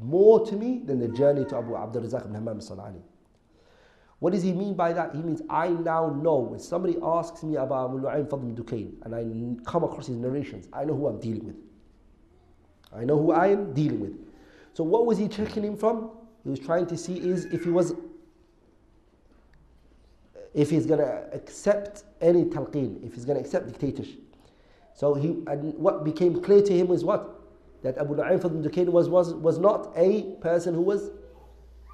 more 0.00 0.46
to 0.46 0.56
me 0.56 0.82
than 0.84 1.00
the 1.00 1.08
journey 1.08 1.44
to 1.46 1.56
Abu 1.56 1.76
Abdul 1.76 2.02
Razak 2.02 2.22
ibn 2.24 2.34
Hammam 2.34 2.58
al-San'ani. 2.60 3.00
What 4.18 4.32
does 4.32 4.42
he 4.42 4.52
mean 4.52 4.74
by 4.74 4.92
that? 4.92 5.14
He 5.14 5.20
means 5.20 5.42
I 5.50 5.68
now 5.68 6.08
know 6.08 6.38
when 6.38 6.58
somebody 6.58 6.96
asks 7.02 7.42
me 7.42 7.56
about 7.56 7.90
Abu 7.90 8.00
Nu'aym 8.00 8.28
Fadl 8.28 8.54
Dukayn 8.54 8.92
and 9.02 9.14
I 9.14 9.70
come 9.70 9.84
across 9.84 10.06
his 10.06 10.16
narrations, 10.16 10.68
I 10.72 10.84
know 10.84 10.94
who 10.94 11.06
I'm 11.08 11.20
dealing 11.20 11.46
with. 11.46 11.56
I 12.94 13.04
know 13.04 13.18
who 13.18 13.32
I 13.32 13.48
am 13.48 13.74
dealing 13.74 14.00
with. 14.00 14.18
So 14.72 14.84
what 14.84 15.06
was 15.06 15.18
he 15.18 15.28
checking 15.28 15.64
him 15.64 15.76
from? 15.76 16.10
He 16.44 16.50
was 16.50 16.60
trying 16.60 16.86
to 16.86 16.96
see 16.96 17.18
is 17.18 17.46
if 17.46 17.64
he 17.64 17.70
was 17.70 17.94
if 20.56 20.70
he's 20.70 20.86
going 20.86 20.98
to 20.98 21.28
accept 21.32 22.02
any 22.20 22.44
talqeen, 22.44 23.06
if 23.06 23.14
he's 23.14 23.24
going 23.24 23.38
to 23.38 23.44
accept 23.44 23.68
dictatorship. 23.68 24.20
So 24.94 25.14
he 25.14 25.28
and 25.46 25.74
what 25.74 26.02
became 26.04 26.42
clear 26.42 26.62
to 26.62 26.72
him 26.72 26.88
was 26.88 27.04
what? 27.04 27.40
That 27.82 27.98
Abu 27.98 28.16
Nu'aym 28.16 28.40
Fadl 28.40 28.64
Dukayn 28.64 28.88
was, 28.88 29.08
was, 29.08 29.34
was 29.34 29.58
not 29.58 29.92
a 29.94 30.22
person 30.40 30.74
who 30.74 30.80
was 30.80 31.10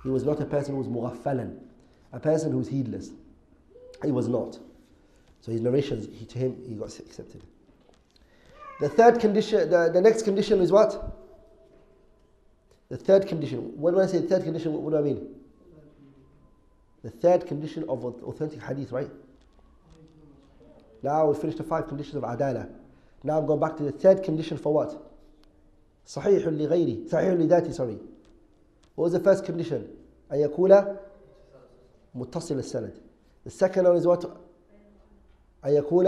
he 0.05 0.09
was 0.09 0.25
not 0.25 0.41
a 0.41 0.47
person 0.47 0.75
who 0.75 0.81
was 0.81 0.89
mughaffalan 0.89 1.59
a 2.13 2.21
person 2.21 2.53
who's 2.53 2.69
heedless. 2.69 3.11
He 4.05 4.11
was 4.13 4.29
not. 4.29 4.59
So 5.41 5.51
his 5.51 5.61
narrations, 5.61 6.09
he, 6.13 6.25
to 6.27 6.39
him, 6.39 6.57
he 6.69 6.75
got 6.75 6.97
accepted. 6.99 7.43
The 8.81 8.89
third 8.89 9.19
condition, 9.19 9.71
the, 9.71 9.91
the 9.93 10.01
next 10.01 10.23
condition 10.23 10.61
is 10.61 10.71
what? 10.71 11.17
The 12.91 12.97
third 12.97 13.27
condition. 13.27 13.59
When 13.81 13.99
I 13.99 14.07
say 14.07 14.21
third 14.21 14.45
condition, 14.45 14.73
what 14.73 14.91
do 14.91 14.99
I 14.99 15.03
mean? 15.03 15.27
The 17.04 17.10
third 17.12 17.48
condition 17.48 17.86
of 17.88 18.04
authentic 18.04 18.62
hadith, 18.62 18.92
right? 18.92 19.10
Now 21.04 21.28
we 21.28 21.40
finished 21.40 21.58
the 21.58 21.64
five 21.64 21.88
conditions 21.88 22.16
of 22.16 22.24
adala. 22.24 22.70
Now 23.24 23.40
I'm 23.40 23.46
going 23.46 23.60
back 23.60 23.78
to 23.78 23.84
the 23.84 23.92
third 23.92 24.24
condition 24.24 24.58
for 24.58 24.74
what? 24.74 25.04
صحيح 26.08 26.48
لغيره 26.48 27.08
صحيح 27.10 27.34
لذاته 27.34 27.74
sorry. 27.74 28.00
What 28.96 29.06
was 29.06 29.14
the 29.14 29.20
first 29.20 29.46
condition? 29.46 29.88
أن 30.32 30.40
يكون 30.40 30.98
متصل 32.16 32.60
السند. 32.60 32.94
The 33.44 33.52
second 33.52 33.86
one 33.86 33.98
is 33.98 34.08
what? 34.08 34.26
أن 35.66 35.74
يكون 35.74 36.08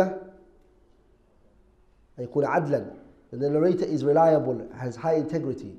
أن 2.20 2.28
يكون 2.28 2.46
عدلا. 2.46 2.96
The 3.32 3.50
narrator 3.50 3.86
is 3.86 4.04
reliable, 4.04 4.68
has 4.76 4.96
high 4.96 5.16
integrity. 5.16 5.76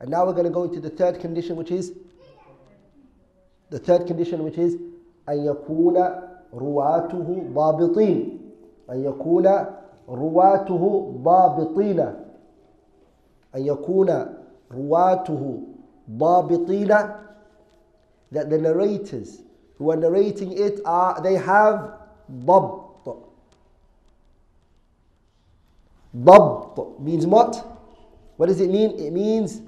And 0.00 0.10
now 0.10 0.24
we're 0.24 0.32
going 0.32 0.44
to 0.44 0.50
go 0.50 0.64
into 0.64 0.80
the 0.80 0.90
third 0.90 1.20
condition, 1.20 1.56
which 1.56 1.70
is 1.70 1.92
the 3.70 3.78
third 3.78 4.06
condition, 4.06 4.42
which 4.44 4.58
is 4.58 4.76
أن 5.28 5.44
يكون 5.46 5.96
رواته 6.54 7.42
ضابطين 7.54 8.38
أن 8.90 9.04
يكون 9.04 9.46
رواته 10.08 11.12
ضابطين 11.22 12.00
أن 13.54 13.66
يكون 13.66 14.26
رواته 14.72 15.60
ضابطين 16.10 16.88
that 18.32 18.48
the 18.48 18.58
narrators 18.58 19.42
who 19.78 19.90
are 19.90 19.96
narrating 19.96 20.52
it 20.52 20.80
are 20.84 21.20
they 21.22 21.34
have 21.34 21.98
ضبط 22.44 23.16
ضبط 26.16 27.00
means 27.00 27.26
what? 27.26 27.66
What 28.36 28.46
does 28.46 28.60
it 28.60 28.70
mean? 28.70 28.98
It 28.98 29.12
means 29.12 29.60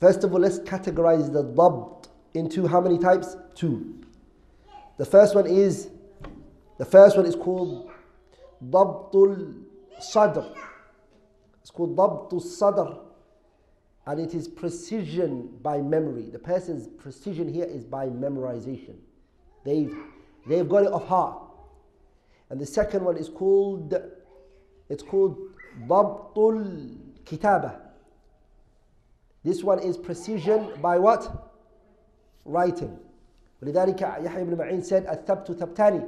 first 0.00 0.24
of 0.24 0.32
all 0.32 0.40
let's 0.40 0.58
categorize 0.60 1.32
the 1.32 1.42
ضبط 1.42 1.97
into 2.33 2.67
how 2.67 2.81
many 2.81 2.97
types? 2.97 3.35
Two. 3.55 4.01
The 4.97 5.05
first 5.05 5.35
one 5.35 5.47
is 5.47 5.89
the 6.77 6.85
first 6.85 7.17
one 7.17 7.25
is 7.25 7.35
called 7.35 7.89
Dabtul 8.63 9.63
Sadr. 9.99 10.45
It's 11.61 11.71
called 11.71 11.95
Dabtul 11.95 12.41
Sadr. 12.41 12.99
And 14.05 14.19
it 14.19 14.33
is 14.33 14.47
precision 14.47 15.57
by 15.61 15.79
memory. 15.79 16.29
The 16.31 16.39
person's 16.39 16.87
precision 16.87 17.47
here 17.53 17.65
is 17.65 17.83
by 17.83 18.07
memorization. 18.07 18.95
They've, 19.65 19.95
they've 20.47 20.67
got 20.67 20.83
it 20.83 20.91
off 20.91 21.05
heart. 21.07 21.43
And 22.49 22.59
the 22.59 22.65
second 22.65 23.03
one 23.03 23.17
is 23.17 23.29
called 23.29 23.93
it's 24.89 25.03
called 25.03 25.37
Dabtul 25.87 26.97
Kitaba. 27.23 27.79
This 29.43 29.63
one 29.63 29.79
is 29.79 29.97
precision 29.97 30.71
by 30.81 30.97
what? 30.97 31.48
Writing. 32.45 32.97
ولذلك 33.61 34.01
يحيى 34.01 34.43
بن 34.43 34.57
معين 34.57 34.81
said 34.83 35.07
الثبت 35.09 35.51
ثبتاني 35.51 36.01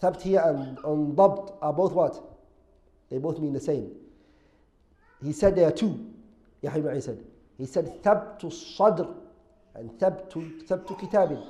Thabt 0.00 0.22
here 0.22 0.40
and 0.44 0.78
are 0.78 1.72
both 1.72 1.92
what? 1.92 2.22
They 3.10 3.18
both 3.18 3.40
mean 3.40 3.52
the 3.52 3.60
same. 3.60 3.90
He 5.22 5.32
said 5.32 5.56
there 5.56 5.66
are 5.68 5.72
two. 5.72 6.12
Yahya 6.62 6.78
ibn 6.78 7.00
said. 7.00 7.24
He 7.56 7.66
said 7.66 8.02
thabtu 8.02 8.52
sadr 8.52 9.08
and 9.74 9.90
thabtu 9.98 10.62
thabtu 10.68 10.98
kitabin. 11.00 11.44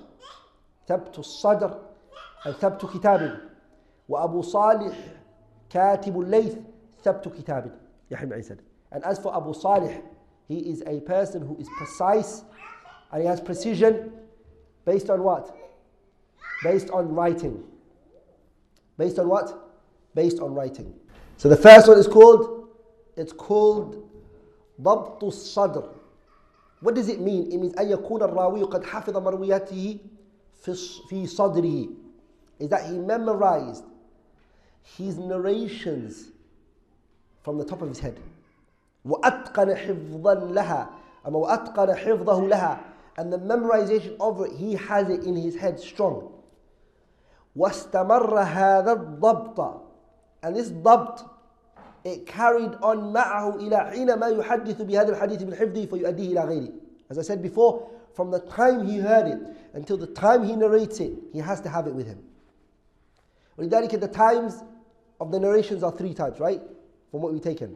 Thabtu 0.89 1.25
sadr 1.25 1.77
and 2.45 2.55
thabtu 2.57 2.91
kitabin. 2.91 3.41
وأبو 4.09 4.43
صالح 4.43 4.97
كاتب 5.71 6.21
الليث 6.21 6.57
ثبت 7.05 7.29
كتاب 7.29 7.71
Yahya 8.11 8.23
ibn 8.27 8.43
said. 8.43 8.63
And 8.91 9.05
as 9.05 9.19
for 9.19 9.37
Abu 9.37 9.53
Salih, 9.53 10.01
he 10.49 10.61
is 10.61 10.83
a 10.87 11.01
person 11.01 11.43
who 11.47 11.57
is 11.59 11.69
precise 11.77 12.43
and 13.12 13.22
he 13.22 13.28
has 13.28 13.40
precision 13.40 14.12
based 14.86 15.10
on 15.10 15.24
what? 15.24 15.56
Based 16.64 16.90
on 16.90 17.14
writing. 17.14 17.64
Based 18.98 19.20
on 19.20 19.28
what? 19.28 19.72
Based 20.16 20.40
on 20.40 20.54
writing. 20.54 20.94
So 21.38 21.50
the 21.50 21.58
first 21.58 21.88
one 21.88 21.98
is 21.98 22.08
called, 22.08 22.70
it's 23.18 23.34
called 23.34 24.10
ضبط 24.82 25.24
الصدر. 25.24 25.90
What 26.82 26.96
does 26.96 27.10
it 27.10 27.22
mean? 27.22 27.52
It 27.52 27.58
means 27.58 27.74
أن 27.76 27.90
يكون 27.90 28.22
الراوي 28.22 28.64
قد 28.64 28.84
حفظ 28.84 29.18
مروياته 29.18 30.00
في 31.10 31.28
صدره. 31.28 31.90
Is 32.60 32.70
that 32.70 32.86
he 32.86 32.98
memorized 32.98 33.84
his 34.84 35.18
narrations 35.18 36.30
from 37.42 37.58
the 37.58 37.66
top 37.66 37.82
of 37.82 37.90
his 37.90 38.00
head. 38.00 38.20
وأتقن 39.06 39.76
حفظا 39.76 40.36
لها 40.36 40.90
أما 41.28 41.38
وأتقن 41.38 41.96
حفظه 41.96 42.48
لها 42.48 42.87
and 43.18 43.32
the 43.32 43.38
memorization 43.38 44.16
of 44.20 44.42
it 44.42 44.52
he 44.58 44.74
has 44.76 45.10
it 45.10 45.24
in 45.24 45.36
his 45.36 45.56
head 45.56 45.80
strong 45.80 46.30
واستمر 47.56 48.40
هذا 48.40 48.92
الضبط 48.92 49.82
and 50.44 50.56
this 50.56 50.70
ضبط 50.70 51.26
it 52.06 52.26
carried 52.26 52.76
on 52.82 53.14
معه 53.14 53.56
إلى 53.56 53.78
حينما 53.78 54.28
يحدث 54.28 54.82
بهذا 54.82 55.10
الحديث 55.10 55.44
بالحفظ 55.44 55.78
فيؤديه 55.78 56.32
إلى 56.32 56.44
غيره 56.44 56.72
as 57.10 57.18
I 57.18 57.22
said 57.22 57.42
before 57.42 57.90
from 58.14 58.32
the 58.32 58.40
time 58.40 58.86
he 58.88 58.98
heard 58.98 59.28
it 59.28 59.40
until 59.74 59.98
the 59.98 60.08
time 60.08 60.44
he 60.44 60.56
narrates 60.56 61.00
it 61.00 61.14
he 61.32 61.40
has 61.40 61.62
to 61.62 61.70
have 61.70 61.88
it 61.88 61.94
with 61.94 62.08
him 62.08 62.20
ولذلك 63.58 64.00
the 64.00 64.08
times 64.08 64.64
of 65.20 65.32
the 65.32 65.40
narrations 65.40 65.84
are 65.84 65.92
three 65.92 66.14
types 66.14 66.40
right 66.40 66.62
from 67.12 67.22
what 67.22 67.32
we've 67.32 67.42
taken 67.44 67.76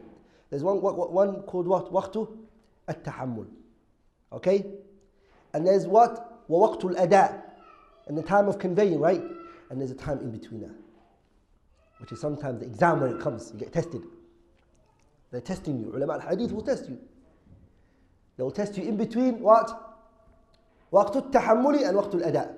there's 0.50 0.64
one, 0.64 0.80
one 0.80 1.42
called 1.42 1.68
what 1.68 1.92
وقت 1.92 2.28
التحمل 2.90 3.46
okay 4.32 4.66
and 5.52 5.66
there's 5.66 5.86
what 5.86 6.46
ووقت 6.48 6.84
الأداء 6.84 7.42
and 8.06 8.16
the 8.16 8.22
time 8.22 8.48
of 8.48 8.58
conveying 8.58 8.98
right 8.98 9.22
and 9.70 9.80
there's 9.80 9.90
a 9.90 9.94
time 9.94 10.18
in 10.20 10.30
between 10.30 10.60
that, 10.62 10.74
which 11.98 12.12
is 12.12 12.20
sometimes 12.20 12.60
the 12.60 12.66
exam 12.66 13.00
when 13.00 13.14
it 13.14 13.20
comes, 13.20 13.50
you 13.52 13.58
get 13.58 13.72
tested. 13.72 14.02
They're 15.30 15.40
testing 15.40 15.78
you. 15.78 15.94
Ulama 15.94 16.14
al-hadith 16.14 16.52
will 16.52 16.62
test 16.62 16.88
you. 16.88 16.98
They 18.36 18.42
will 18.42 18.50
test 18.50 18.76
you 18.78 18.84
in 18.84 18.96
between 18.96 19.40
what? 19.40 19.84
وقت 20.92 21.30
التحمل 21.30 21.86
and 21.86 21.96
وقت 21.96 22.14
الأداء. 22.14 22.54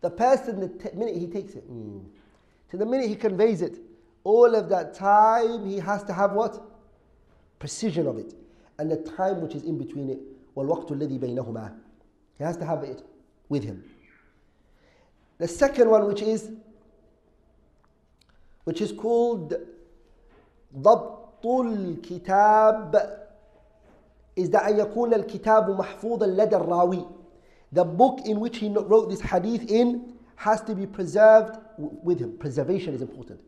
The 0.00 0.10
person, 0.10 0.60
the 0.60 0.90
minute 0.94 1.16
he 1.16 1.26
takes 1.26 1.54
it, 1.54 1.70
mm, 1.70 2.04
to 2.70 2.76
the 2.76 2.86
minute 2.86 3.08
he 3.08 3.16
conveys 3.16 3.60
it, 3.60 3.78
all 4.24 4.54
of 4.54 4.68
that 4.70 4.94
time 4.94 5.66
he 5.66 5.78
has 5.78 6.02
to 6.04 6.12
have 6.12 6.32
what? 6.32 6.62
Precision 7.58 8.06
of 8.06 8.18
it. 8.18 8.34
And 8.78 8.90
the 8.90 8.96
time 8.96 9.40
which 9.40 9.54
is 9.54 9.62
in 9.62 9.78
between 9.78 10.10
it, 10.10 10.20
والوقت 10.55 10.91
الذي 10.91 11.17
بينهما. 11.17 11.71
He 12.37 12.43
has 12.43 12.57
to 12.57 12.65
have 12.65 12.83
it 12.83 13.03
with 13.49 13.63
him. 13.63 13.83
The 15.37 15.47
second 15.47 15.89
one, 15.89 16.05
which 16.05 16.21
is 16.21 16.51
which 18.63 18.81
is 18.81 18.91
called 18.91 19.55
ضبط 20.75 21.45
الكتاب 21.45 23.17
is 24.35 24.49
that 24.49 24.63
أن 24.63 24.79
يكون 24.79 25.13
الكتاب 25.13 25.69
محفوظا 25.69 26.27
لدى 26.27 26.55
الراوي. 26.55 27.05
The 27.71 27.83
book 27.83 28.21
in 28.25 28.39
which 28.39 28.57
he 28.57 28.69
wrote 28.69 29.09
this 29.09 29.21
hadith 29.21 29.69
in 29.71 30.13
has 30.35 30.61
to 30.61 30.75
be 30.75 30.85
preserved 30.85 31.57
with 31.77 32.19
him. 32.19 32.37
Preservation 32.37 32.93
is 32.93 33.01
important. 33.01 33.39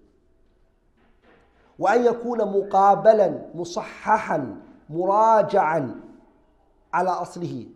وأن 1.79 2.05
يكون 2.05 2.38
مقابلا 2.38 3.55
مصححا 3.55 4.55
مراجعا 4.89 5.95
على 6.93 7.11
أصله 7.11 7.67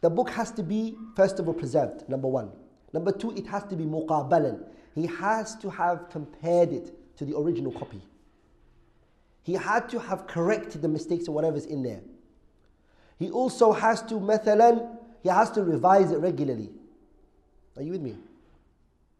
the 0.00 0.10
book 0.10 0.30
has 0.30 0.50
to 0.52 0.62
be, 0.62 0.96
first 1.16 1.38
of 1.38 1.48
all, 1.48 1.54
preserved, 1.54 2.08
number 2.08 2.28
one. 2.28 2.50
Number 2.92 3.12
two, 3.12 3.32
it 3.32 3.46
has 3.46 3.64
to 3.64 3.76
be 3.76 3.84
muqabalan. 3.84 4.64
He 4.94 5.06
has 5.06 5.56
to 5.56 5.70
have 5.70 6.08
compared 6.10 6.72
it 6.72 7.16
to 7.16 7.24
the 7.24 7.36
original 7.36 7.72
copy. 7.72 8.00
He 9.42 9.54
had 9.54 9.88
to 9.90 9.98
have 9.98 10.26
corrected 10.26 10.82
the 10.82 10.88
mistakes 10.88 11.26
or 11.26 11.32
whatever's 11.32 11.66
in 11.66 11.82
there. 11.82 12.00
He 13.18 13.30
also 13.30 13.72
has 13.72 14.02
to, 14.02 14.14
mathalan, 14.14 14.96
he 15.22 15.28
has 15.28 15.50
to 15.52 15.64
revise 15.64 16.12
it 16.12 16.18
regularly. 16.18 16.70
Are 17.76 17.82
you 17.82 17.92
with 17.92 18.02
me? 18.02 18.16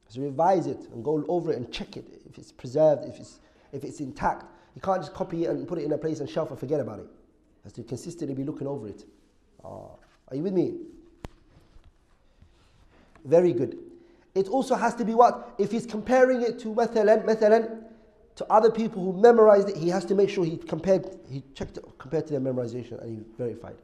So 0.08 0.22
revise 0.22 0.66
it 0.66 0.78
and 0.92 1.04
go 1.04 1.24
over 1.28 1.52
it 1.52 1.56
and 1.56 1.70
check 1.72 1.96
it 1.96 2.06
if 2.28 2.38
it's 2.38 2.52
preserved, 2.52 3.04
if 3.04 3.18
it's, 3.18 3.40
if 3.72 3.84
it's 3.84 4.00
intact. 4.00 4.46
You 4.74 4.80
can't 4.80 5.00
just 5.00 5.12
copy 5.12 5.44
it 5.44 5.50
and 5.50 5.66
put 5.66 5.78
it 5.78 5.84
in 5.84 5.92
a 5.92 5.98
place 5.98 6.20
and 6.20 6.30
shelf 6.30 6.50
and 6.50 6.58
forget 6.58 6.80
about 6.80 7.00
it. 7.00 7.06
Has 7.63 7.73
to 7.73 7.83
consistently 7.83 8.35
be 8.35 8.43
looking 8.43 8.67
over 8.67 8.87
it. 8.87 9.05
Oh. 9.63 9.97
Are 10.29 10.35
you 10.35 10.43
with 10.43 10.53
me? 10.53 10.75
Very 13.25 13.53
good. 13.53 13.77
It 14.35 14.47
also 14.47 14.75
has 14.75 14.95
to 14.95 15.05
be 15.05 15.13
what? 15.13 15.53
If 15.57 15.71
he's 15.71 15.85
comparing 15.85 16.41
it 16.41 16.59
to 16.59 16.69
mathalan, 16.69 17.23
mathalan, 17.23 17.83
to 18.35 18.45
other 18.51 18.71
people 18.71 19.03
who 19.03 19.21
memorized 19.21 19.69
it, 19.69 19.77
he 19.77 19.89
has 19.89 20.05
to 20.05 20.15
make 20.15 20.29
sure 20.29 20.43
he 20.43 20.57
compared, 20.57 21.19
he 21.29 21.43
checked 21.53 21.77
it 21.77 21.85
compared 21.99 22.25
to 22.27 22.31
their 22.33 22.41
memorization 22.41 22.99
and 23.01 23.17
he 23.17 23.23
verified. 23.37 23.75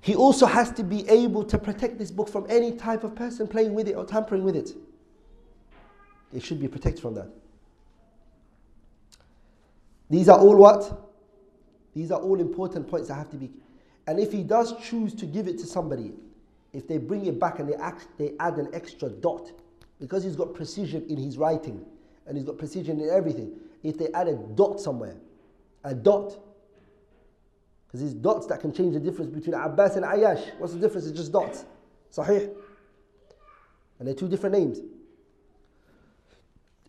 He 0.00 0.14
also 0.14 0.46
has 0.46 0.70
to 0.72 0.82
be 0.82 1.06
able 1.08 1.44
to 1.44 1.58
protect 1.58 1.98
this 1.98 2.10
book 2.10 2.28
from 2.28 2.46
any 2.48 2.72
type 2.72 3.04
of 3.04 3.14
person 3.14 3.46
playing 3.46 3.74
with 3.74 3.88
it 3.88 3.96
or 3.96 4.04
tampering 4.04 4.44
with 4.44 4.56
it. 4.56 4.70
It 6.32 6.42
should 6.42 6.60
be 6.60 6.68
protected 6.68 7.02
from 7.02 7.14
that. 7.14 7.28
These 10.10 10.28
are 10.28 10.38
all 10.38 10.56
what? 10.56 11.08
These 11.94 12.10
are 12.10 12.20
all 12.20 12.40
important 12.40 12.88
points 12.88 13.08
that 13.08 13.14
have 13.14 13.30
to 13.30 13.36
be. 13.36 13.50
And 14.06 14.18
if 14.18 14.32
he 14.32 14.42
does 14.42 14.74
choose 14.82 15.14
to 15.14 15.26
give 15.26 15.46
it 15.46 15.58
to 15.58 15.66
somebody, 15.66 16.12
if 16.72 16.86
they 16.86 16.98
bring 16.98 17.26
it 17.26 17.38
back 17.38 17.60
and 17.60 17.68
they, 17.68 17.76
act, 17.76 18.08
they 18.18 18.32
add 18.40 18.54
an 18.54 18.68
extra 18.72 19.08
dot, 19.08 19.52
because 20.00 20.24
he's 20.24 20.36
got 20.36 20.54
precision 20.54 21.06
in 21.08 21.16
his 21.16 21.38
writing 21.38 21.84
and 22.26 22.36
he's 22.36 22.46
got 22.46 22.58
precision 22.58 23.00
in 23.00 23.08
everything, 23.08 23.52
if 23.82 23.98
they 23.98 24.08
add 24.12 24.28
a 24.28 24.34
dot 24.34 24.80
somewhere, 24.80 25.16
a 25.84 25.94
dot, 25.94 26.36
because 27.86 28.00
these 28.00 28.14
dots 28.14 28.46
that 28.46 28.60
can 28.60 28.72
change 28.72 28.94
the 28.94 29.00
difference 29.00 29.30
between 29.32 29.54
Abbas 29.54 29.96
and 29.96 30.04
Ayash. 30.04 30.56
What's 30.58 30.72
the 30.72 30.78
difference? 30.78 31.06
It's 31.06 31.16
just 31.16 31.32
dots. 31.32 31.64
Sahih. 32.12 32.54
And 33.98 34.06
they're 34.06 34.14
two 34.14 34.28
different 34.28 34.56
names. 34.56 34.78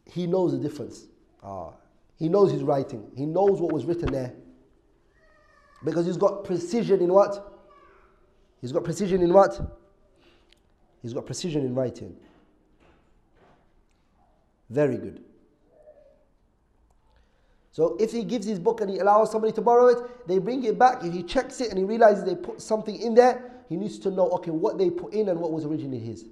He 0.06 0.28
knows 0.28 0.52
the 0.52 0.60
difference. 0.60 1.06
Ah, 1.44 1.72
he 2.18 2.30
knows 2.30 2.52
his 2.52 2.64
writing. 2.64 3.10
He 3.16 3.26
knows 3.26 3.60
what 3.60 3.72
was 3.72 3.86
written 3.86 4.12
there. 4.12 4.34
Because 5.84 6.06
he's 6.06 6.18
got 6.18 6.44
precision 6.44 7.02
in 7.02 7.12
what? 7.12 7.52
He's 8.62 8.72
got 8.72 8.84
precision 8.84 9.22
in 9.22 9.34
what? 9.34 9.60
He's 11.02 11.14
got 11.14 11.26
precision 11.26 11.66
in 11.66 11.74
writing. 11.74 12.16
Very 14.70 14.98
good. 14.98 15.24
So 17.72 17.98
if 18.00 18.12
he 18.12 18.24
gives 18.24 18.46
his 18.46 18.60
book 18.60 18.82
and 18.82 18.90
he 18.90 19.00
allows 19.00 19.32
somebody 19.32 19.54
to 19.54 19.62
borrow 19.62 19.88
it, 19.88 20.28
they 20.28 20.38
bring 20.40 20.64
it 20.66 20.78
back. 20.78 21.04
If 21.04 21.14
he 21.14 21.24
checks 21.24 21.62
it 21.62 21.70
and 21.70 21.78
he 21.78 21.86
realizes 21.86 22.24
they 22.24 22.36
put 22.36 22.62
something 22.62 23.00
in 23.02 23.16
there, 23.16 23.52
he 23.70 23.78
needs 23.78 23.98
to 24.00 24.12
know, 24.12 24.30
okay, 24.32 24.52
what 24.52 24.78
they 24.78 24.90
put 24.90 25.14
in 25.14 25.30
and 25.30 25.40
what 25.40 25.52
was 25.52 25.66
originally 25.66 26.00
his. 26.00 26.26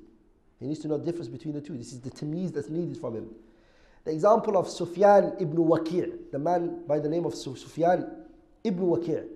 He 0.59 0.67
needs 0.67 0.81
to 0.81 0.89
know 0.89 0.97
the 0.97 1.05
difference 1.05 1.29
between 1.29 1.53
the 1.53 1.61
two. 1.61 1.77
This 1.77 1.93
is 1.93 2.01
the 2.01 2.11
tamiz 2.11 2.51
that's 2.51 2.69
needed 2.69 2.97
from 2.97 3.15
him. 3.15 3.29
The 4.05 4.11
example 4.11 4.57
of 4.57 4.67
Sufyan 4.67 5.33
ibn 5.39 5.57
Waqi', 5.57 6.31
the 6.31 6.39
man 6.39 6.83
by 6.87 6.99
the 6.99 7.09
name 7.09 7.25
of 7.25 7.35
Sufyan 7.35 8.09
ibn 8.63 8.85
Waqi'. 8.85 9.27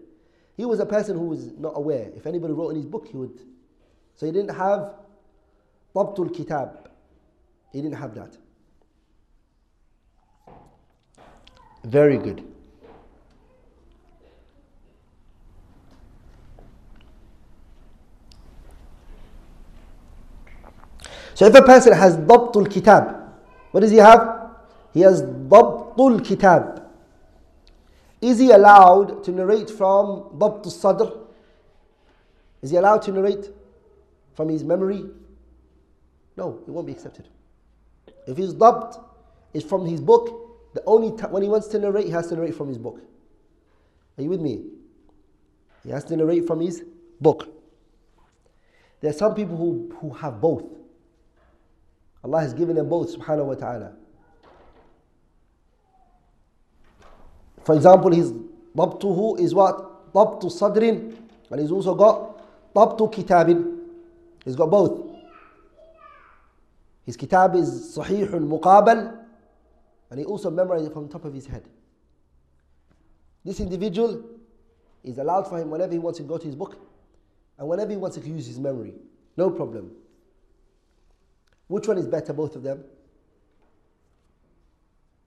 He 0.55 0.65
was 0.65 0.79
a 0.79 0.85
person 0.85 1.17
who 1.17 1.25
was 1.25 1.51
not 1.53 1.73
aware. 1.75 2.11
If 2.15 2.25
anybody 2.25 2.53
wrote 2.53 2.69
in 2.69 2.75
his 2.77 2.85
book, 2.85 3.07
he 3.07 3.17
would. 3.17 3.39
So 4.15 4.25
he 4.25 4.31
didn't 4.31 4.55
have 4.55 4.95
Dabtul 5.95 6.33
Kitab. 6.33 6.89
He 7.71 7.81
didn't 7.81 7.97
have 7.97 8.13
that. 8.15 8.37
Very 11.83 12.17
good. 12.17 12.43
So 21.33 21.47
if 21.47 21.55
a 21.55 21.61
person 21.63 21.93
has 21.93 22.15
Dabtul 22.15 22.71
Kitab, 22.71 23.33
what 23.71 23.81
does 23.81 23.91
he 23.91 23.97
have? 23.97 24.42
He 24.93 25.01
has 25.01 25.23
Dabtul 25.23 26.23
Kitab. 26.23 26.83
Is 28.21 28.39
he 28.39 28.51
allowed 28.51 29.23
to 29.23 29.31
narrate 29.31 29.69
from 29.69 30.29
Dabtul 30.37 30.71
Sadr? 30.71 31.11
Is 32.61 32.71
he 32.71 32.77
allowed 32.77 33.01
to 33.03 33.11
narrate 33.11 33.49
from 34.35 34.49
his 34.49 34.63
memory? 34.63 35.03
No, 36.37 36.63
it 36.65 36.71
won't 36.71 36.87
be 36.87 36.93
accepted. 36.93 37.27
If 38.27 38.37
his 38.37 38.53
Dabt 38.53 39.03
is 39.53 39.63
from 39.63 39.85
his 39.85 39.99
book, 39.99 40.73
the 40.73 40.83
only 40.85 41.15
time 41.17 41.31
when 41.31 41.43
he 41.43 41.49
wants 41.49 41.67
to 41.67 41.79
narrate, 41.79 42.05
he 42.05 42.11
has 42.11 42.27
to 42.27 42.35
narrate 42.35 42.55
from 42.55 42.69
his 42.69 42.77
book. 42.77 43.01
Are 44.17 44.23
you 44.23 44.29
with 44.29 44.41
me? 44.41 44.63
He 45.83 45.89
has 45.89 46.03
to 46.05 46.15
narrate 46.15 46.47
from 46.47 46.61
his 46.61 46.83
book. 47.19 47.49
There 49.01 49.09
are 49.09 49.13
some 49.13 49.35
people 49.35 49.57
who, 49.57 49.93
who 49.99 50.11
have 50.11 50.39
both. 50.39 50.63
Allah 52.23 52.41
has 52.41 52.53
given 52.53 52.77
them 52.77 52.87
both, 52.87 53.15
subhanahu 53.17 53.45
wa 53.45 53.55
ta'ala. 53.55 53.93
For 57.64 57.74
example, 57.74 58.10
his 58.12 58.32
ضبطه 58.76 59.40
is 59.40 59.54
what? 59.54 60.12
ضبط 60.14 60.46
صدر 60.46 61.14
and 61.50 61.60
he's 61.60 61.70
also 61.70 61.94
got 61.94 62.40
ضبط 62.74 63.14
كتاب. 63.14 63.78
He's 64.44 64.56
got 64.56 64.70
both. 64.70 65.06
His 67.04 67.16
kitab 67.16 67.54
is 67.54 67.94
صحيح 67.96 68.30
مقابل 68.30 69.18
and 70.10 70.18
he 70.18 70.24
also 70.24 70.50
memorized 70.50 70.86
it 70.86 70.92
from 70.92 71.06
the 71.06 71.12
top 71.12 71.24
of 71.24 71.34
his 71.34 71.46
head. 71.46 71.64
This 73.44 73.60
individual 73.60 74.24
is 75.04 75.18
allowed 75.18 75.48
for 75.48 75.58
him 75.58 75.70
whenever 75.70 75.92
he 75.92 75.98
wants 75.98 76.18
to 76.18 76.24
go 76.24 76.38
to 76.38 76.46
his 76.46 76.54
book 76.54 76.78
and 77.58 77.68
whenever 77.68 77.90
he 77.90 77.96
wants 77.96 78.16
to 78.16 78.26
use 78.26 78.46
his 78.46 78.58
memory. 78.58 78.94
No 79.36 79.50
problem. 79.50 79.92
Which 81.68 81.86
one 81.86 81.98
is 81.98 82.06
better, 82.06 82.32
both 82.32 82.56
of 82.56 82.62
them? 82.62 82.84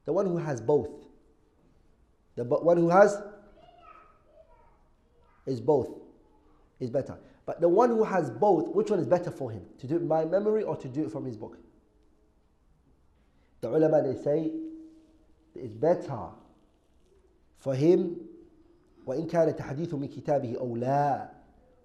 The 0.05 0.13
one 0.13 0.25
who 0.25 0.37
has 0.37 0.59
both. 0.59 0.89
The 2.35 2.43
one 2.43 2.77
who 2.77 2.89
has 2.89 3.17
is 5.45 5.59
both 5.61 5.89
is 6.79 6.89
better. 6.89 7.17
But 7.45 7.59
the 7.59 7.69
one 7.69 7.89
who 7.89 8.03
has 8.03 8.29
both, 8.29 8.69
which 8.69 8.89
one 8.89 8.99
is 8.99 9.07
better 9.07 9.31
for 9.31 9.51
him? 9.51 9.63
To 9.79 9.87
do 9.87 9.95
it 9.97 10.07
by 10.07 10.25
memory 10.25 10.63
or 10.63 10.75
to 10.77 10.87
do 10.87 11.05
it 11.05 11.11
from 11.11 11.25
his 11.25 11.35
book? 11.35 11.57
The 13.61 13.69
ulama 13.69 14.01
they 14.01 14.15
say 14.21 14.51
it's 15.55 15.73
better 15.73 16.29
for 17.57 17.75
him 17.75 18.17
وإن 19.05 19.27
كان 19.27 19.55
تحديث 19.55 19.93
من 19.93 20.07
كتابه 20.07 20.57
أو 20.59 20.75
لا 20.75 21.29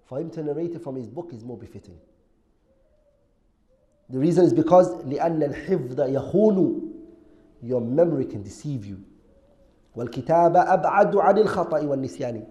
for 0.05 0.19
him 0.19 0.29
to 0.31 0.43
narrate 0.43 0.73
it 0.73 0.81
from 0.81 0.95
his 0.95 1.07
book 1.07 1.33
is 1.33 1.43
more 1.43 1.57
befitting. 1.57 1.97
The 4.09 4.17
reason 4.19 4.45
is 4.45 4.53
because 4.53 4.87
لأن 5.05 5.43
الحفظ 5.43 5.99
يخون 5.99 6.93
your 7.61 7.81
memory 7.81 8.25
can 8.25 8.41
deceive 8.43 8.85
you 8.85 9.03
والكتاب 9.96 10.56
أبعد 10.56 11.16
عن 11.16 11.38
الخطأ 11.38 11.80
والنسيان 11.80 12.44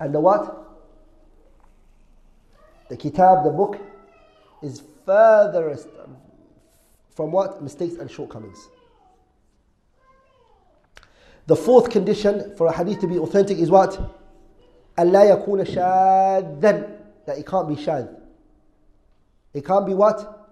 and 0.00 0.14
the 0.14 0.20
what? 0.20 0.60
The 2.88 2.96
kitab, 2.96 3.44
the 3.44 3.50
book 3.50 3.78
is 4.62 4.82
furthest 5.06 5.88
from 7.14 7.32
what? 7.32 7.62
Mistakes 7.62 7.94
and 7.94 8.10
shortcomings. 8.10 8.68
The 11.46 11.56
fourth 11.56 11.90
condition 11.90 12.54
for 12.56 12.66
a 12.66 12.72
hadith 12.72 13.00
to 13.00 13.06
be 13.06 13.18
authentic 13.18 13.58
is 13.58 13.70
what? 13.70 13.98
ألا 14.98 15.30
يكون 15.30 15.64
شاذا 15.64 17.00
that 17.26 17.38
it 17.38 17.46
can't 17.46 17.68
be 17.68 17.76
shad. 17.76 18.16
It 19.52 19.64
can't 19.64 19.86
be 19.86 19.94
what? 19.94 20.50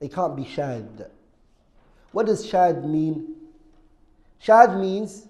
It 0.00 0.12
can't 0.12 0.36
be 0.36 0.44
shad. 0.44 1.10
What 2.12 2.26
does 2.26 2.46
shad 2.46 2.84
mean? 2.84 3.35
Shad 4.39 4.77
means 4.77 5.27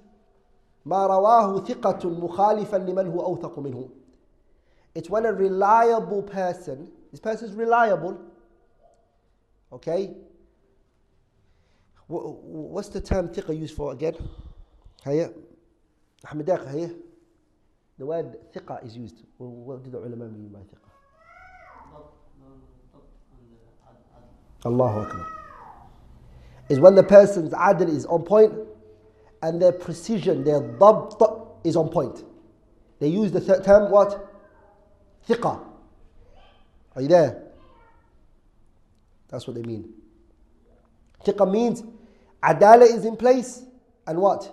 ما 0.86 1.08
رواه 1.08 1.66
ثقة 1.66 2.10
مخالفا 2.10 2.78
لمن 2.78 3.08
هو 3.08 3.22
أوثق 3.22 3.60
منه. 3.60 3.90
It's 4.96 5.10
when 5.10 5.26
a 5.26 5.34
reliable 5.34 6.24
person, 6.24 6.92
this 7.12 7.20
person 7.20 7.50
is 7.50 7.56
reliable, 7.56 8.18
okay? 9.72 10.16
What's 12.08 12.90
the 12.90 13.02
term 13.02 13.30
ثقة 13.30 13.54
used 13.58 13.76
for 13.76 13.94
again? 13.94 14.16
هيا 15.04 15.34
أحمد 16.26 16.46
داق 16.46 16.62
هيا 16.62 16.96
the 18.00 18.06
word 18.06 18.38
ثقة 18.54 18.80
is 18.84 18.96
used 18.96 19.24
what 19.38 19.84
did 19.84 19.92
the 19.92 19.98
ulama 19.98 20.28
mean 20.28 20.50
by 20.50 20.60
ثقة 20.60 20.90
Allahu 24.64 25.00
Akbar 25.00 25.26
is 26.70 26.80
when 26.80 26.96
the 26.96 27.04
person's 27.04 27.52
adl 27.54 27.90
is 27.90 28.06
on 28.06 28.24
point 28.24 28.54
and 29.42 29.61
their 29.61 29.72
precision, 29.72 30.44
their 30.44 30.61
dabt 30.61 31.59
is 31.64 31.77
on 31.77 31.88
point. 31.88 32.25
They 32.99 33.09
use 33.09 33.33
the 33.33 33.40
term 33.62 33.90
what? 33.90 34.33
Thiqa. 35.29 35.61
Are 36.94 37.03
you 37.03 37.09
there? 37.09 37.42
That's 39.29 39.46
what 39.46 39.57
they 39.57 39.62
mean. 39.62 39.92
Thiqa 41.25 41.51
means 41.51 41.83
adala 42.42 42.83
is 42.83 43.05
in 43.05 43.16
place 43.16 43.64
and 44.07 44.18
what? 44.18 44.53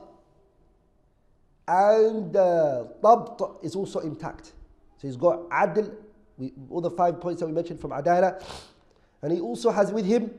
And 1.68 2.36
uh, 2.36 2.86
is 3.62 3.76
also 3.76 4.00
intact. 4.00 4.48
So 4.98 5.08
he's 5.08 5.16
got 5.16 5.50
adl, 5.50 5.94
we, 6.38 6.52
all 6.70 6.82
the 6.82 6.90
five 6.90 7.22
points 7.22 7.40
that 7.40 7.48
we 7.48 7.54
mentioned 7.54 7.80
from 7.80 7.92
adala. 7.92 8.44
And 9.22 9.32
he 9.32 9.40
also 9.40 9.70
has 9.70 9.94
with 9.94 10.06
him 10.06 10.32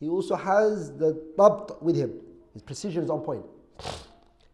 he 0.00 0.08
also 0.08 0.34
has 0.34 0.96
the 0.96 1.20
dabt 1.38 1.80
with 1.82 1.96
him. 1.96 2.12
His 2.52 2.62
precision 2.62 3.04
is 3.04 3.10
on 3.10 3.20
point. 3.20 3.44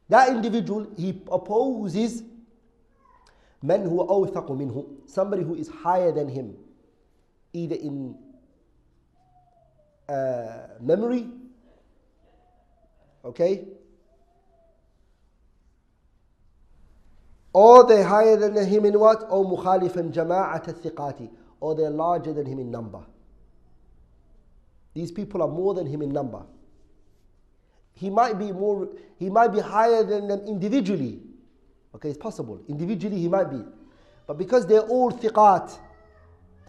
That 0.09 0.29
individual, 0.29 0.87
he 0.96 1.22
opposes 1.31 2.22
men 3.62 3.83
who 3.83 4.00
are 4.00 4.07
awthaqu 4.07 4.50
minhu, 4.50 5.09
somebody 5.09 5.42
who 5.42 5.55
is 5.55 5.68
higher 5.68 6.12
than 6.12 6.29
him, 6.29 6.57
either 7.53 7.76
in 7.76 8.16
uh, 10.09 10.66
memory, 10.81 11.29
okay, 13.24 13.68
or 17.53 17.87
they're 17.87 18.05
higher 18.05 18.37
than 18.37 18.66
him 18.66 18.85
in 18.85 18.98
what? 18.98 19.26
Or 19.29 19.44
mukhalifan 19.44 20.12
jama'at 20.12 20.68
al-thiqati, 20.68 21.31
or 21.61 21.74
they're 21.74 21.90
larger 21.90 22.33
than 22.33 22.46
him 22.46 22.59
in 22.59 22.70
number. 22.70 23.05
These 25.01 25.13
people 25.13 25.41
are 25.41 25.49
more 25.49 25.73
than 25.73 25.87
him 25.87 26.03
in 26.03 26.11
number. 26.11 26.43
he 27.95 28.11
might 28.11 28.39
be 28.39 28.53
more, 28.53 28.91
he 29.19 29.31
might 29.31 29.49
be 29.49 29.59
higher 29.59 30.05
than 30.05 30.29
them 30.29 30.41
individually. 30.47 31.21
Okay, 31.95 32.11
it's 32.11 32.19
possible. 32.19 32.61
Individually, 32.69 33.17
he 33.17 33.27
might 33.27 33.51
be. 33.51 33.63
But 34.27 34.37
because 34.37 34.67
they're 34.67 34.83
all 34.83 35.11
thiqat, 35.11 35.79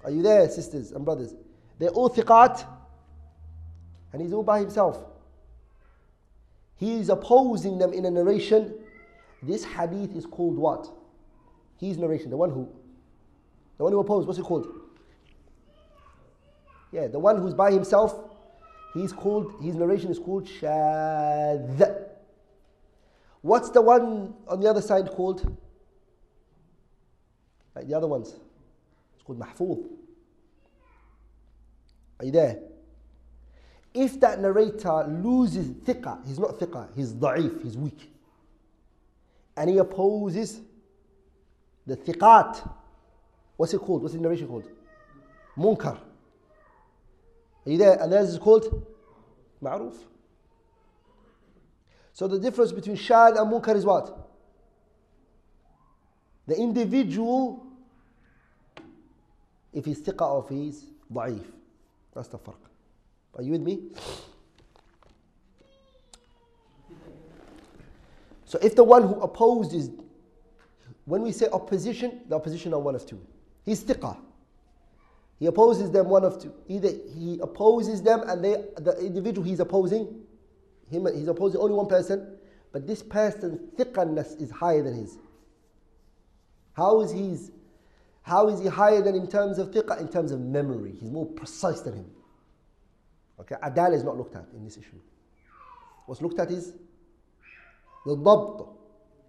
are 0.05 0.11
you 0.11 0.21
there, 0.21 0.49
sisters 0.49 0.93
and 0.93 1.03
brothers? 1.03 1.35
They're 1.77 1.89
all 1.89 2.09
thiqat, 2.09 2.65
and 4.13 4.21
he's 4.21 4.31
all 4.31 4.43
by 4.43 4.59
himself. 4.59 5.03
He 6.77 7.01
is 7.01 7.09
opposing 7.09 7.79
them 7.79 7.91
in 7.91 8.05
a 8.05 8.11
narration. 8.11 8.75
This 9.43 9.65
hadith 9.65 10.15
is 10.15 10.25
called 10.25 10.57
what? 10.57 10.87
He's 11.75 11.97
narration, 11.97 12.29
the 12.29 12.37
one 12.37 12.51
who, 12.51 12.69
the 13.77 13.83
one 13.83 13.91
who 13.91 13.99
opposed, 13.99 14.25
what's 14.25 14.39
it 14.39 14.43
called? 14.43 14.80
Yeah, 16.91 17.07
the 17.07 17.19
one 17.19 17.37
who's 17.37 17.53
by 17.53 17.71
himself, 17.71 18.19
he's 18.93 19.13
called, 19.13 19.53
his 19.61 19.75
narration 19.75 20.11
is 20.11 20.19
called 20.19 20.45
shadh. 20.45 22.07
What's 23.41 23.69
the 23.69 23.81
one 23.81 24.33
on 24.47 24.59
the 24.59 24.69
other 24.69 24.81
side 24.81 25.09
called? 25.09 25.57
Like 27.75 27.87
the 27.87 27.95
other 27.95 28.07
ones. 28.07 28.35
It's 29.15 29.23
called 29.23 29.39
mahfuz. 29.39 29.85
Are 32.19 32.25
you 32.25 32.31
there? 32.31 32.59
If 33.93 34.19
that 34.19 34.39
narrator 34.39 35.05
loses 35.07 35.67
thiqah, 35.67 36.25
he's 36.25 36.39
not 36.39 36.59
thiqah, 36.59 36.89
he's 36.95 37.13
da'if, 37.13 37.63
he's 37.63 37.77
weak. 37.77 38.13
And 39.57 39.69
he 39.69 39.77
opposes 39.79 40.61
the 41.85 41.97
thiqat. 41.97 42.69
What's 43.57 43.73
it 43.73 43.79
called? 43.79 44.01
What's 44.01 44.13
the 44.13 44.21
narration 44.21 44.47
called? 44.47 44.69
Munkar. 45.57 45.99
Are 47.65 47.71
you 47.71 47.77
there? 47.77 48.01
And 48.01 48.11
theirs 48.11 48.29
is 48.29 48.39
called 48.39 48.85
ma'ruf. 49.61 49.95
So 52.13 52.27
the 52.27 52.39
difference 52.39 52.71
between 52.71 52.95
shad 52.95 53.35
and 53.35 53.51
munkar 53.51 53.75
is 53.75 53.85
what? 53.85 54.29
The 56.47 56.57
individual, 56.57 57.65
if 59.73 59.85
he's 59.85 60.01
thiqa 60.01 60.21
or 60.21 60.43
if 60.43 60.49
he's. 60.49 60.85
That's 62.13 62.29
the 62.29 62.37
farq. 62.37 62.55
Are 63.35 63.43
you 63.43 63.51
with 63.51 63.61
me? 63.61 63.89
So 68.45 68.59
if 68.61 68.75
the 68.75 68.83
one 68.83 69.03
who 69.03 69.15
opposes, 69.21 69.89
when 71.05 71.21
we 71.21 71.31
say 71.31 71.47
opposition, 71.51 72.21
the 72.27 72.35
opposition 72.35 72.73
are 72.73 72.79
one 72.79 72.95
of 72.95 73.05
two. 73.05 73.19
He's 73.65 73.83
thiqa. 73.83 74.17
He 75.41 75.47
opposes 75.47 75.89
them 75.89 76.07
one 76.07 76.23
of 76.23 76.39
two. 76.39 76.53
Either 76.67 76.89
he 77.17 77.39
opposes 77.41 78.03
them 78.03 78.21
and 78.27 78.45
they, 78.45 78.63
the 78.77 78.95
individual 78.99 79.43
he's 79.43 79.59
opposing, 79.59 80.21
him, 80.87 81.07
he's 81.15 81.27
opposing 81.27 81.59
only 81.59 81.73
one 81.73 81.87
person, 81.87 82.37
but 82.71 82.85
this 82.85 83.01
person's 83.01 83.59
thiqaness 83.75 84.39
is 84.39 84.51
higher 84.51 84.83
than 84.83 84.93
his. 84.93 85.17
How 86.73 87.01
is 87.01 87.11
his, 87.11 87.51
how 88.21 88.49
is 88.49 88.59
he 88.59 88.67
higher 88.67 89.01
than 89.01 89.15
in 89.15 89.27
terms 89.27 89.57
of 89.57 89.71
thiqa? 89.71 89.99
In 89.99 90.09
terms 90.09 90.31
of 90.31 90.39
memory. 90.39 90.93
He's 91.01 91.09
more 91.09 91.25
precise 91.25 91.81
than 91.81 91.95
him. 91.95 92.11
Okay, 93.39 93.55
adal 93.63 93.95
is 93.95 94.03
not 94.03 94.17
looked 94.17 94.35
at 94.35 94.45
in 94.55 94.63
this 94.63 94.77
issue. 94.77 94.99
What's 96.05 96.21
looked 96.21 96.37
at 96.37 96.51
is 96.51 96.73
the 98.05 98.15
dabt. 98.15 98.67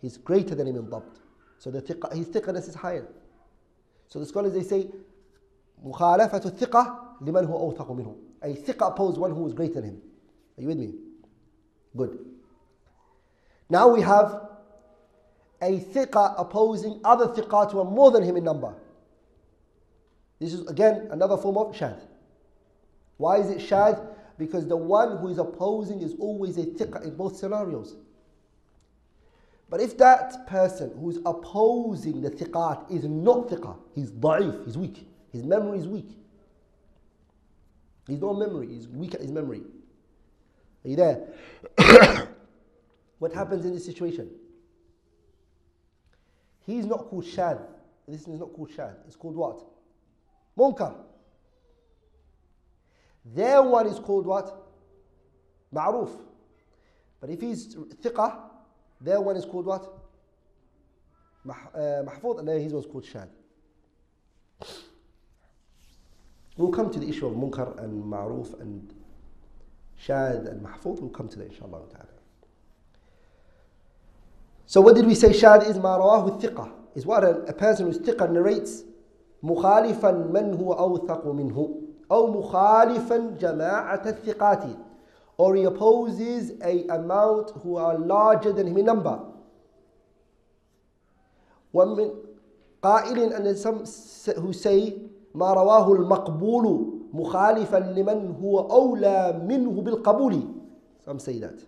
He's 0.03 0.18
greater 0.18 0.55
than 0.55 0.66
him 0.66 0.77
in 0.77 0.90
dabt. 0.90 1.20
So 1.59 1.70
the 1.70 1.81
thiqa, 1.81 2.14
his 2.14 2.27
thiqaness 2.27 2.68
is 2.68 2.75
higher. 2.75 3.09
So 4.09 4.18
the 4.18 4.27
scholars 4.27 4.53
they 4.53 4.62
say 4.62 4.90
مخالفة 5.84 6.41
الثقة 6.46 7.00
لمن 7.22 7.46
هو 7.46 7.72
أوثق 7.72 7.91
منه. 7.91 8.15
A 8.41 8.54
thiqa 8.54 8.91
opposes 8.91 9.17
one 9.17 9.32
who 9.32 9.48
is 9.48 9.54
greater 9.54 9.76
than 9.76 9.86
him. 9.86 10.02
Are 10.58 10.62
you 10.62 10.67
with 10.67 10.78
me? 10.78 10.93
Good. 11.96 12.20
Now 13.70 13.89
we 13.89 14.02
have 14.02 14.41
a 15.62 15.80
thiqa 15.80 16.36
opposing 16.38 17.02
other 17.04 17.28
thiqat 17.28 17.72
who 17.72 17.80
are 17.80 17.86
more 17.86 18.12
than 18.12 18.24
him 18.24 18.38
in 18.38 18.43
number. 18.43 18.76
This 20.39 20.54
is 20.54 20.67
again 20.67 21.08
another 21.12 21.38
form 21.38 21.58
of 21.58 21.76
shadh. 21.76 22.00
Why 23.17 23.38
is 23.38 23.50
it 23.50 23.58
shadh? 23.58 24.06
Because 24.38 24.67
the 24.67 24.78
one 24.78 25.17
who 25.17 25.30
is 25.30 25.39
opposing 25.39 26.02
is 26.02 26.13
always 26.20 26.58
a 26.58 26.63
thiqa 26.63 27.04
in 27.04 27.15
both 27.15 27.38
scenarios. 27.38 27.96
But 29.70 29.82
if 29.82 29.98
that 29.98 30.48
person 30.48 30.91
who 31.00 31.10
is 31.10 31.17
opposing 31.26 32.22
the 32.22 32.30
thiqat 32.30 32.91
is 32.91 33.04
not 33.04 33.50
thiqa, 33.50 33.76
he's 33.96 34.12
da'if, 34.12 34.63
he's 34.65 34.78
weak, 34.78 35.10
his 35.33 35.42
memory 35.42 35.79
is 35.79 35.88
weak. 35.88 36.11
He's 38.07 38.21
no 38.21 38.35
memory, 38.35 38.68
he's 38.68 38.88
weak 38.88 39.14
at 39.14 39.21
his 39.21 39.31
memory. 39.31 39.62
Are 40.85 40.88
you 40.88 40.97
there? 40.97 41.29
what 43.18 43.33
happens 43.33 43.64
in 43.64 43.73
this 43.73 43.87
situation? 43.87 44.31
He's 46.66 46.87
not 46.87 47.09
called 47.09 47.25
shad. 47.25 47.59
This 48.07 48.23
is 48.23 48.40
not 48.40 48.53
called 48.53 48.71
shad. 48.71 48.97
It's 49.07 49.16
called 49.16 49.37
what? 49.37 49.64
Munkar. 50.59 50.95
Their 53.25 53.62
one 53.62 53.87
is 53.87 53.99
called 53.99 54.27
what? 54.27 54.66
Ma'ruf. 55.73 56.11
But 57.21 57.31
if 57.31 57.40
he's 57.40 57.77
thiqah, 57.77 58.37
their 59.01 59.21
one 59.21 59.37
is 59.37 59.45
called 59.45 59.66
what? 59.66 59.85
Uh, 61.49 62.03
Mahfud, 62.05 62.40
and 62.40 62.49
then 62.49 62.61
his 62.61 62.73
one's 62.73 62.87
called 62.87 63.05
shad. 63.05 63.29
We'll 66.57 66.71
come 66.71 66.91
to 66.91 66.99
the 66.99 67.09
issue 67.09 67.27
of 67.27 67.35
munkar 67.35 67.83
and 67.83 68.05
ma'ruf 68.05 68.61
and 68.61 68.93
shad 69.97 70.47
and 70.47 70.65
mahfud. 70.65 71.01
We'll 71.01 71.11
come 71.11 71.29
to 71.29 71.38
that 71.38 71.49
inshallah 71.51 71.81
ta'ala. 71.91 72.07
So 74.67 74.81
what 74.81 74.95
did 74.95 75.07
we 75.07 75.15
say 75.15 75.33
shad 75.33 75.62
is 75.65 75.79
ma 75.79 75.99
rawahu 75.99 76.41
thiqah. 76.41 76.71
Is 76.95 77.07
what 77.07 77.25
a, 77.25 77.31
a 77.45 77.53
person 77.53 77.87
who's 77.87 77.99
thiqah 77.99 78.31
narrates 78.31 78.85
مخالفا 79.43 80.11
من 80.12 80.55
هو 80.55 80.73
أوثق 80.73 81.27
منه 81.27 81.75
أو 82.11 82.27
مخالفا 82.27 83.37
جماعة 83.41 84.03
الثقات 84.07 84.65
or 85.38 85.57
he 85.57 85.65
opposes 85.65 86.53
a 86.62 86.87
amount 86.88 87.51
who 87.62 87.77
are 87.77 87.99
larger 87.99 88.53
than 88.53 88.69
him 88.69 88.77
in 88.79 88.85
number 88.85 89.19
ومن 91.75 92.11
قائل 92.83 93.33
أن 93.33 93.57
some 93.57 93.85
who 94.41 94.53
say 94.53 94.95
ما 95.35 95.53
رواه 95.53 95.92
المقبول 95.92 96.92
مخالفا 97.12 97.77
لمن 97.77 98.37
هو 98.42 98.61
أولى 98.61 99.45
منه 99.49 99.71
بالقبول 99.71 100.42
say 101.18 101.38
that 101.38 101.59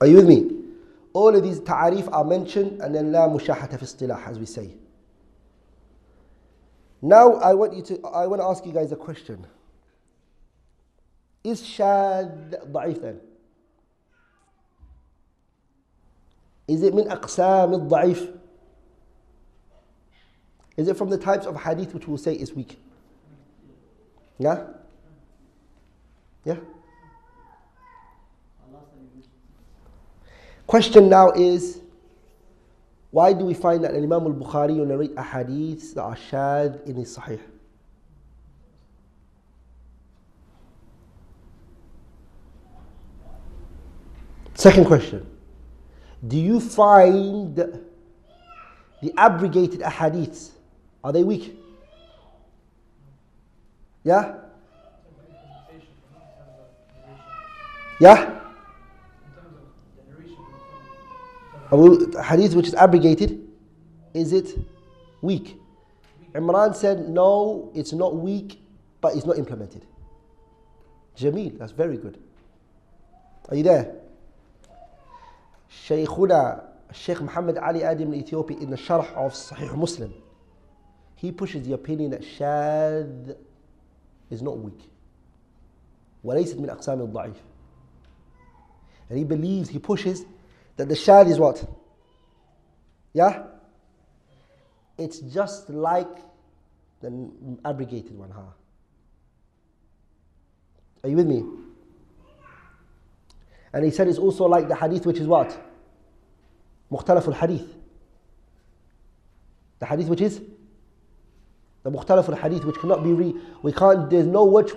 Are 0.00 0.06
you 0.06 0.16
with 0.16 0.28
me? 0.28 0.52
All 1.14 1.34
of 1.34 1.42
these 1.42 1.60
ta'arif 1.60 2.08
are 2.12 2.24
mentioned 2.24 2.80
and 2.82 2.94
then 2.94 3.12
لا 3.12 3.26
مشاحة 3.26 3.76
في 3.76 3.82
اصطلاح 3.82 4.28
as 4.28 4.38
we 4.38 4.46
say. 4.46 4.70
Now 7.02 7.34
I 7.34 7.54
want 7.54 7.74
you 7.74 7.82
to 7.82 8.06
I 8.08 8.26
want 8.26 8.42
to 8.42 8.46
ask 8.46 8.66
you 8.66 8.72
guys 8.72 8.92
a 8.92 8.96
question. 8.96 9.46
Is 11.44 11.64
shad 11.64 12.56
ضعيف 12.72 13.00
then? 13.00 13.20
Is 16.68 16.82
it 16.82 16.94
min 16.94 17.06
aqsam 17.08 17.72
al-da'if? 17.72 18.32
Is 20.76 20.88
it 20.88 20.96
from 20.96 21.08
the 21.10 21.18
types 21.18 21.46
of 21.46 21.56
hadith 21.56 21.94
which 21.94 22.06
we'll 22.06 22.18
say 22.18 22.34
is 22.34 22.52
weak? 22.52 22.78
Yeah? 24.38 24.64
Yeah? 26.44 26.56
Question 30.66 31.08
now 31.08 31.30
is 31.30 31.80
why 33.10 33.32
do 33.32 33.44
we 33.44 33.54
find 33.54 33.82
that 33.84 33.94
Imam 33.94 34.12
al 34.12 34.32
Bukhari 34.34 34.76
narrate 34.84 35.12
a 35.16 35.22
hadith 35.22 35.94
that 35.94 36.02
are 36.02 36.16
shad 36.16 36.80
in 36.84 36.96
his 36.96 37.16
Sahih? 37.16 37.40
Second 44.54 44.86
question. 44.86 45.35
Do 46.26 46.36
you 46.36 46.60
find 46.60 47.56
the 47.56 49.12
abrogated 49.16 49.80
ahadiths 49.80 50.50
are 51.06 51.12
they 51.12 51.22
weak? 51.22 51.56
Yeah? 54.02 54.38
Yeah? 58.00 58.40
Hadith 61.70 62.54
which 62.54 62.66
is 62.66 62.74
abrogated, 62.74 63.46
is 64.14 64.32
it 64.32 64.58
weak? 65.22 65.60
Imran 66.32 66.74
said, 66.74 67.08
no, 67.08 67.70
it's 67.72 67.92
not 67.92 68.16
weak, 68.16 68.60
but 69.00 69.14
it's 69.14 69.26
not 69.26 69.38
implemented. 69.38 69.86
Jameel, 71.16 71.56
that's 71.56 71.70
very 71.70 71.98
good. 71.98 72.18
Are 73.48 73.54
you 73.54 73.62
there? 73.62 73.94
Shaykhuna 75.70 76.64
Sheikh 76.92 77.20
Muhammad 77.20 77.58
Ali 77.58 77.82
Adam 77.82 78.12
al-Ethiopi 78.12 78.60
in 78.60 78.70
the 78.70 78.76
Sharh 78.76 79.12
of 79.14 79.32
Sahih 79.32 79.76
Muslim, 79.76 80.14
he 81.16 81.32
pushes 81.32 81.66
the 81.66 81.74
opinion 81.74 82.10
that 82.10 82.24
Shad 82.24 83.36
is 84.30 84.42
not 84.42 84.58
weak. 84.58 84.80
وليست 86.24 86.56
من 86.58 86.70
أقسام 86.70 87.00
الضعيف. 87.12 87.36
And 89.08 89.18
he 89.18 89.24
believes, 89.24 89.68
he 89.68 89.78
pushes 89.78 90.24
that 90.76 90.88
the 90.88 90.96
Shad 90.96 91.28
is 91.28 91.38
what? 91.38 91.64
Yeah? 93.12 93.44
It's 94.98 95.20
just 95.20 95.70
like 95.70 96.08
the 97.00 97.30
abrogated 97.64 98.16
one, 98.18 98.30
huh? 98.30 98.40
Are 101.04 101.08
you 101.08 101.16
with 101.16 101.26
me? 101.26 101.44
And 103.72 103.84
he 103.84 103.90
said 103.90 104.08
it's 104.08 104.18
also 104.18 104.46
like 104.46 104.68
the 104.68 104.76
hadith 104.76 105.06
which 105.06 105.18
is 105.18 105.26
what? 105.26 105.58
Mukhtalaful 106.90 107.34
hadith. 107.34 107.66
The 109.78 109.86
hadith 109.86 110.08
which 110.08 110.20
is? 110.20 110.40
The 111.82 111.90
mukhtalaful 111.90 112.38
hadith 112.38 112.64
which 112.64 112.76
cannot 112.76 113.04
be 113.04 113.12
re. 113.12 113.34
We 113.62 113.72
can't, 113.72 114.08
there's 114.10 114.26
no 114.26 114.44
which 114.44 114.72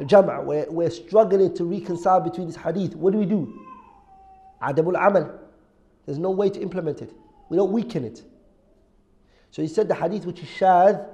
jam'ah. 0.00 0.44
We're, 0.44 0.70
we're 0.70 0.90
struggling 0.90 1.54
to 1.54 1.64
reconcile 1.64 2.20
between 2.20 2.46
this 2.46 2.56
hadith. 2.56 2.94
What 2.94 3.12
do 3.12 3.18
we 3.18 3.26
do? 3.26 3.60
Adamul 4.62 4.96
amal. 4.96 5.38
There's 6.04 6.18
no 6.18 6.30
way 6.30 6.50
to 6.50 6.60
implement 6.60 7.02
it. 7.02 7.12
We 7.48 7.56
don't 7.56 7.72
weaken 7.72 8.04
it. 8.04 8.22
So 9.50 9.62
he 9.62 9.68
said 9.68 9.88
the 9.88 9.94
hadith 9.94 10.24
which 10.24 10.40
is 10.40 10.48
shad 10.48 11.06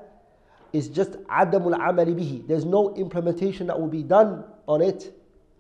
is 0.73 0.89
just 0.89 1.13
adamul 1.25 1.79
amali 1.79 2.15
bihi. 2.15 2.47
There's 2.47 2.65
no 2.65 2.95
implementation 2.95 3.67
that 3.69 3.81
will 3.81 3.89
be 3.89 4.03
done 4.03 4.45
on 4.67 4.83
it. 4.83 5.13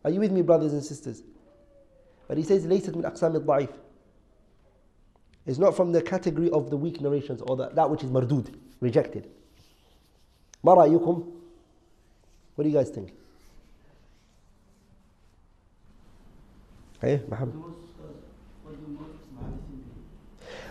Are 0.04 0.10
you 0.10 0.20
with 0.20 0.32
me, 0.32 0.42
brothers 0.42 0.72
and 0.72 0.84
sisters? 0.84 1.22
But 2.28 2.38
he 2.38 2.42
says, 2.42 2.66
ليست 2.66 2.96
من 2.96 3.04
أقسام 3.04 3.44
الضعيف. 3.44 3.68
It's 5.46 5.58
not 5.58 5.74
from 5.76 5.92
the 5.92 6.00
category 6.00 6.50
of 6.50 6.70
the 6.70 6.76
weak 6.76 7.00
narrations 7.00 7.42
or 7.42 7.56
the, 7.56 7.68
that 7.70 7.90
which 7.90 8.04
is 8.04 8.10
mardud, 8.10 8.54
rejected. 8.80 9.28
ما 10.64 10.74
رأيكم? 10.74 11.26
What 12.54 12.64
do 12.64 12.70
you 12.70 12.76
guys 12.76 12.90
think? 12.90 13.12
Hey, 17.00 17.20
Muhammad. 17.28 17.54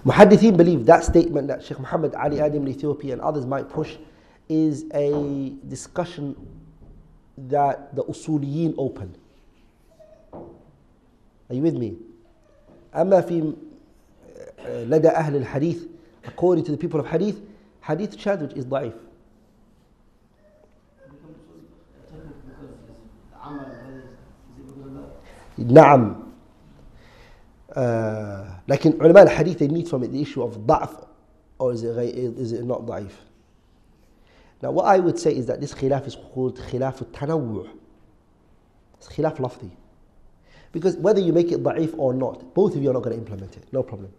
Muhaddithin 0.06 0.58
believe 0.58 0.86
that 0.86 1.04
statement 1.04 1.48
that 1.48 1.64
Sheikh 1.64 1.78
Muhammad 1.80 2.16
Ali 2.16 2.40
Adam 2.40 2.64
in 2.64 2.70
Ethiopia 2.70 3.14
and 3.14 3.22
others 3.22 3.46
might 3.46 3.70
push 3.70 3.98
is 4.50 4.86
a 4.94 5.50
discussion 5.68 6.36
that 7.38 7.96
the 7.96 8.04
usuliyin 8.06 8.74
opened. 8.78 9.18
Are 11.52 11.54
you 11.54 11.62
with 11.64 11.76
me? 11.76 11.98
أما 12.96 13.22
في 13.22 13.54
لدى 14.68 15.10
أهل 15.10 15.36
الحديث 15.36 15.84
according 16.24 16.64
to 16.64 16.72
the 16.72 16.78
people 16.78 17.00
of 17.00 17.08
hadith 17.08 17.42
hadith 17.82 18.14
which 18.42 18.54
is 18.54 18.66
ضعيف 18.66 18.94
نعم 25.58 26.16
uh, 27.72 27.80
لكن 28.68 29.02
علماء 29.02 29.24
الحديث 29.24 29.58
they 29.58 29.68
need 29.68 29.90
from 29.90 30.04
it 30.04 30.12
the 30.12 30.22
issue 30.22 30.42
of 30.42 30.58
ضعف 30.66 31.06
or 31.60 31.74
is 31.74 31.84
it, 31.84 32.16
is 32.16 32.54
it 32.54 32.64
not 32.64 32.86
ضعيف 32.86 33.18
now 34.64 34.72
what 34.72 34.86
I 34.86 35.00
would 35.00 35.20
say 35.20 35.36
is 35.36 35.48
that 35.48 35.60
this 35.60 35.74
خلاف 35.74 36.08
is 36.08 36.16
called 36.16 36.60
خلاف 36.60 37.02
التنوع 37.02 37.66
it's 39.02 39.08
خلاف 39.08 39.42
لفظي 39.42 39.81
Because 40.72 40.96
whether 40.98 41.20
you 41.20 41.34
make 41.34 41.52
it 41.52 41.64
da'if 41.64 41.98
or 41.98 42.14
not, 42.14 42.54
both 42.54 42.76
of 42.76 42.82
you 42.82 42.90
are 42.90 42.94
not 42.94 43.04
going 43.04 43.16
to 43.16 43.22
implement 43.22 43.58
it. 43.58 43.64
No 43.72 43.84
problem. 43.84 44.12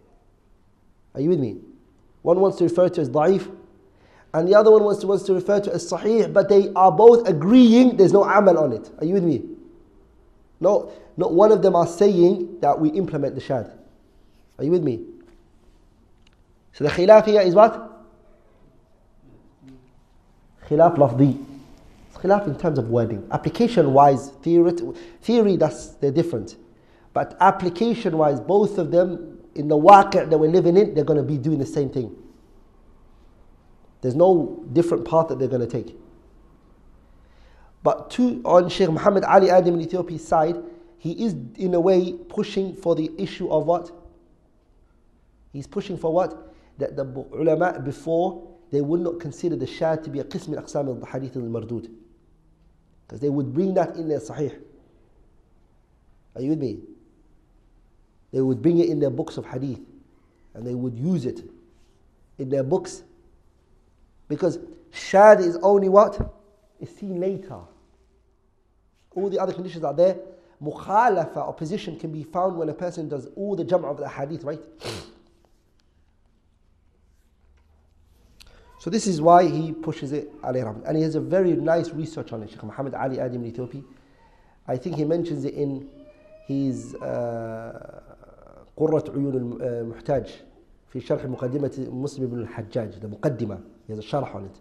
Are 1.15 1.21
you 1.21 1.29
with 1.29 1.39
me? 1.39 1.57
One 2.21 2.39
wants 2.39 2.57
to 2.59 2.65
refer 2.65 2.89
to 2.89 3.01
as 3.01 3.09
da'if, 3.09 3.49
and 4.33 4.47
the 4.47 4.55
other 4.55 4.71
one 4.71 4.83
wants 4.83 5.01
to, 5.01 5.07
wants 5.07 5.23
to 5.25 5.33
refer 5.33 5.59
to 5.59 5.73
as 5.73 5.89
sahih, 5.89 6.31
but 6.33 6.49
they 6.49 6.71
are 6.75 6.91
both 6.91 7.27
agreeing 7.27 7.97
there's 7.97 8.13
no 8.13 8.23
amal 8.23 8.57
on 8.57 8.73
it. 8.73 8.89
Are 8.99 9.05
you 9.05 9.13
with 9.13 9.23
me? 9.23 9.43
No, 10.59 10.91
not 11.17 11.33
one 11.33 11.51
of 11.51 11.61
them 11.61 11.75
are 11.75 11.85
saying 11.85 12.59
that 12.61 12.79
we 12.79 12.89
implement 12.89 13.35
the 13.35 13.41
shad. 13.41 13.71
Are 14.57 14.63
you 14.63 14.71
with 14.71 14.83
me? 14.83 15.01
So 16.73 16.83
the 16.83 16.89
khilaf 16.89 17.25
here 17.25 17.41
is 17.41 17.53
what? 17.53 17.91
Khilaf 20.67 20.95
lafdi. 20.95 21.52
Khilaf 22.23 22.47
in 22.47 22.57
terms 22.57 22.79
of 22.79 22.89
wording. 22.89 23.27
Application 23.31 23.91
wise, 23.91 24.29
theory, 24.41 24.71
theory 25.21 25.57
that's 25.57 25.89
they're 25.95 26.11
different. 26.11 26.55
But 27.11 27.35
application 27.41 28.17
wise, 28.17 28.39
both 28.39 28.77
of 28.77 28.91
them 28.91 29.39
in 29.55 29.67
the 29.67 29.77
waqi' 29.77 30.29
that 30.29 30.37
we're 30.37 30.49
living 30.49 30.77
in, 30.77 30.93
they're 30.93 31.03
going 31.03 31.17
to 31.17 31.23
be 31.23 31.37
doing 31.37 31.59
the 31.59 31.65
same 31.65 31.89
thing. 31.89 32.15
There's 34.01 34.15
no 34.15 34.65
different 34.71 35.05
path 35.05 35.27
that 35.27 35.37
they're 35.37 35.49
going 35.49 35.61
to 35.61 35.67
take. 35.67 35.95
But 37.83 38.09
to, 38.11 38.41
on 38.45 38.69
Sheikh 38.69 38.89
Muhammad 38.89 39.25
Ali 39.25 39.49
Adam 39.49 39.75
in 39.75 39.81
Ethiopia's 39.81 40.25
side, 40.25 40.55
he 40.97 41.25
is 41.25 41.35
in 41.57 41.73
a 41.73 41.79
way 41.79 42.13
pushing 42.13 42.73
for 42.73 42.95
the 42.95 43.11
issue 43.17 43.49
of 43.49 43.65
what? 43.65 43.91
He's 45.51 45.67
pushing 45.67 45.97
for 45.97 46.13
what? 46.13 46.53
That 46.77 46.95
the 46.95 47.03
ulama 47.03 47.79
before, 47.79 48.47
they 48.71 48.79
would 48.81 49.01
not 49.01 49.19
consider 49.19 49.57
the 49.57 49.67
shad 49.67 50.03
to 50.05 50.09
be 50.09 50.19
a 50.19 50.23
qism 50.23 50.49
min 50.49 50.59
aqsam 50.59 51.01
al-hadith 51.01 51.35
al-mardud. 51.35 51.91
Because 53.13 53.21
they 53.21 53.29
would 53.29 53.53
bring 53.53 53.75
that 53.75 53.95
in 53.95 54.07
their 54.07 54.19
sahih. 54.19 54.59
Are 56.33 56.41
you 56.41 56.49
with 56.49 56.59
me? 56.59 56.79
They 58.31 58.41
would 58.41 58.59
bring 58.59 58.79
it 58.79 58.89
in 58.89 58.99
their 58.99 59.11
books 59.11 59.37
of 59.37 59.45
hadith. 59.45 59.81
And 60.55 60.65
they 60.65 60.73
would 60.73 60.97
use 60.97 61.27
it 61.27 61.41
in 62.39 62.49
their 62.49 62.63
books. 62.63 63.03
Because 64.27 64.57
shad 64.89 65.41
is 65.41 65.57
only 65.57 65.89
what? 65.89 66.33
Is 66.79 66.89
seen 66.89 67.19
later. 67.19 67.59
All 69.11 69.29
the 69.29 69.37
other 69.37 69.53
conditions 69.53 69.83
are 69.83 69.93
there. 69.93 70.17
Mukhalafa, 70.59 71.37
opposition, 71.37 71.99
can 71.99 72.11
be 72.11 72.23
found 72.23 72.57
when 72.57 72.69
a 72.69 72.73
person 72.73 73.09
does 73.09 73.27
all 73.35 73.55
the 73.55 73.63
jam' 73.63 73.85
of 73.85 73.97
the 73.97 74.09
hadith, 74.09 74.43
right? 74.43 74.59
So 78.83 78.89
this 78.89 79.07
is 79.07 79.21
why 79.21 79.47
he 79.47 79.71
pushes 79.71 80.11
it, 80.11 80.29
and 80.43 80.97
he 80.97 81.03
has 81.03 81.15
a 81.15 81.21
very 81.21 81.53
nice 81.53 81.91
research 81.91 82.33
on 82.33 82.43
it, 82.43 82.49
Sheikh 82.49 82.63
Muhammad 82.63 82.93
Ali 82.95 83.17
Adam 83.17 83.41
in 83.41 83.47
Ethiopia. 83.47 83.81
I 84.67 84.75
think 84.75 84.97
he 84.97 85.05
mentions 85.05 85.45
it 85.45 85.53
in 85.53 85.87
his 86.47 86.93
قرة 88.77 89.03
عيون 89.09 89.35
المحتاج 89.61 90.43
في 90.89 90.99
شرح 90.99 91.25
مقدمة 91.25 91.87
مسلم 91.91 92.27
بن 92.27 92.39
الحجاج 92.39 92.99
ده 92.99 93.07
مقدمة 93.07 93.59
he 93.87 93.93
has 93.93 94.13
a 94.13 94.17
on 94.17 94.45
it. 94.45 94.59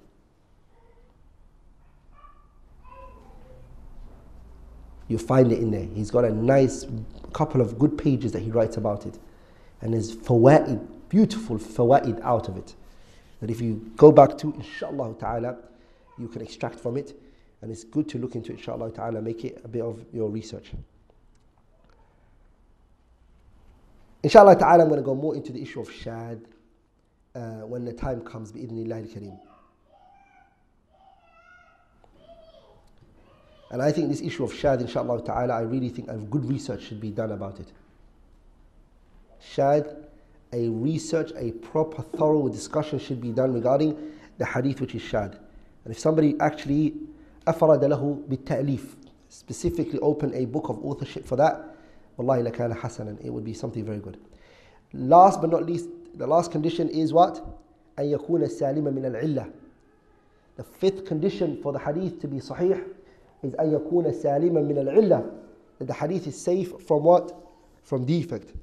You 5.08 5.18
find 5.18 5.50
it 5.50 5.58
in 5.58 5.72
there. 5.72 5.88
He's 5.96 6.12
got 6.12 6.24
a 6.24 6.32
nice 6.32 6.86
couple 7.32 7.60
of 7.60 7.76
good 7.76 7.98
pages 7.98 8.30
that 8.30 8.42
he 8.42 8.52
writes 8.52 8.76
about 8.76 9.04
it. 9.04 9.18
And 9.80 9.92
there's 9.94 10.14
fawaid, 10.14 10.86
beautiful 11.08 11.58
fawaid 11.58 12.20
out 12.22 12.48
of 12.48 12.56
it. 12.56 12.76
That 13.42 13.50
if 13.50 13.60
you 13.60 13.92
go 13.96 14.12
back 14.12 14.38
to, 14.38 14.54
inshallah 14.54 15.16
ta'ala, 15.18 15.58
you 16.16 16.28
can 16.28 16.42
extract 16.42 16.78
from 16.78 16.96
it. 16.96 17.18
And 17.60 17.72
it's 17.72 17.82
good 17.82 18.08
to 18.10 18.18
look 18.18 18.36
into, 18.36 18.52
inshallah 18.52 18.92
ta'ala, 18.92 19.20
make 19.20 19.44
it 19.44 19.60
a 19.64 19.68
bit 19.68 19.82
of 19.82 20.04
your 20.12 20.30
research. 20.30 20.70
Inshallah 24.22 24.56
ta'ala, 24.56 24.84
I'm 24.84 24.88
going 24.88 25.00
to 25.00 25.04
go 25.04 25.16
more 25.16 25.34
into 25.34 25.50
the 25.52 25.60
issue 25.60 25.80
of 25.80 25.90
shad 25.90 26.40
uh, 27.34 27.66
when 27.66 27.84
the 27.84 27.92
time 27.92 28.20
comes, 28.20 28.52
al-kareem. 28.52 29.36
And 33.72 33.82
I 33.82 33.90
think 33.90 34.08
this 34.08 34.20
issue 34.20 34.44
of 34.44 34.54
shad, 34.54 34.80
inshallah 34.82 35.24
ta'ala, 35.24 35.54
I 35.54 35.62
really 35.62 35.88
think 35.88 36.08
a 36.08 36.16
good 36.16 36.44
research 36.44 36.82
should 36.82 37.00
be 37.00 37.10
done 37.10 37.32
about 37.32 37.58
it. 37.58 37.72
Shad, 39.40 40.06
a 40.53 40.69
research, 40.69 41.31
a 41.35 41.51
proper, 41.51 42.01
thorough 42.01 42.47
discussion 42.47 42.99
should 42.99 43.21
be 43.21 43.31
done 43.31 43.53
regarding 43.53 43.97
the 44.37 44.45
hadith 44.45 44.81
which 44.81 44.95
is 44.95 45.01
shad. 45.01 45.37
And 45.83 45.93
if 45.93 45.99
somebody 45.99 46.35
actually 46.39 46.93
أفرد 47.47 47.83
له 47.83 48.17
بالتأليف, 48.29 48.95
specifically 49.29 49.99
open 49.99 50.33
a 50.33 50.45
book 50.45 50.69
of 50.69 50.83
authorship 50.85 51.25
for 51.25 51.35
that, 51.37 51.75
والله 52.17 52.41
لكان 52.51 52.73
حسنا, 52.73 53.23
it 53.23 53.29
would 53.29 53.45
be 53.45 53.53
something 53.53 53.85
very 53.85 53.99
good. 53.99 54.17
Last 54.93 55.41
but 55.41 55.49
not 55.49 55.65
least, 55.65 55.89
the 56.15 56.27
last 56.27 56.51
condition 56.51 56.89
is 56.89 57.13
what? 57.13 57.41
أن 57.97 58.05
يكون 58.11 58.47
سالما 58.47 58.91
من 58.91 59.05
العلة. 59.05 59.51
The 60.57 60.63
fifth 60.63 61.05
condition 61.05 61.61
for 61.61 61.71
the 61.71 61.79
hadith 61.79 62.19
to 62.21 62.27
be 62.27 62.37
sahih 62.37 62.83
is 63.43 63.53
أن 63.53 63.71
يكون 63.73 64.11
سالما 64.11 64.61
من 64.67 64.77
العلة 64.77 65.31
that 65.79 65.87
the 65.87 65.93
hadith 65.93 66.27
is 66.27 66.39
safe 66.39 66.81
from 66.81 67.03
what? 67.03 67.35
From 67.83 68.05
defect. 68.05 68.53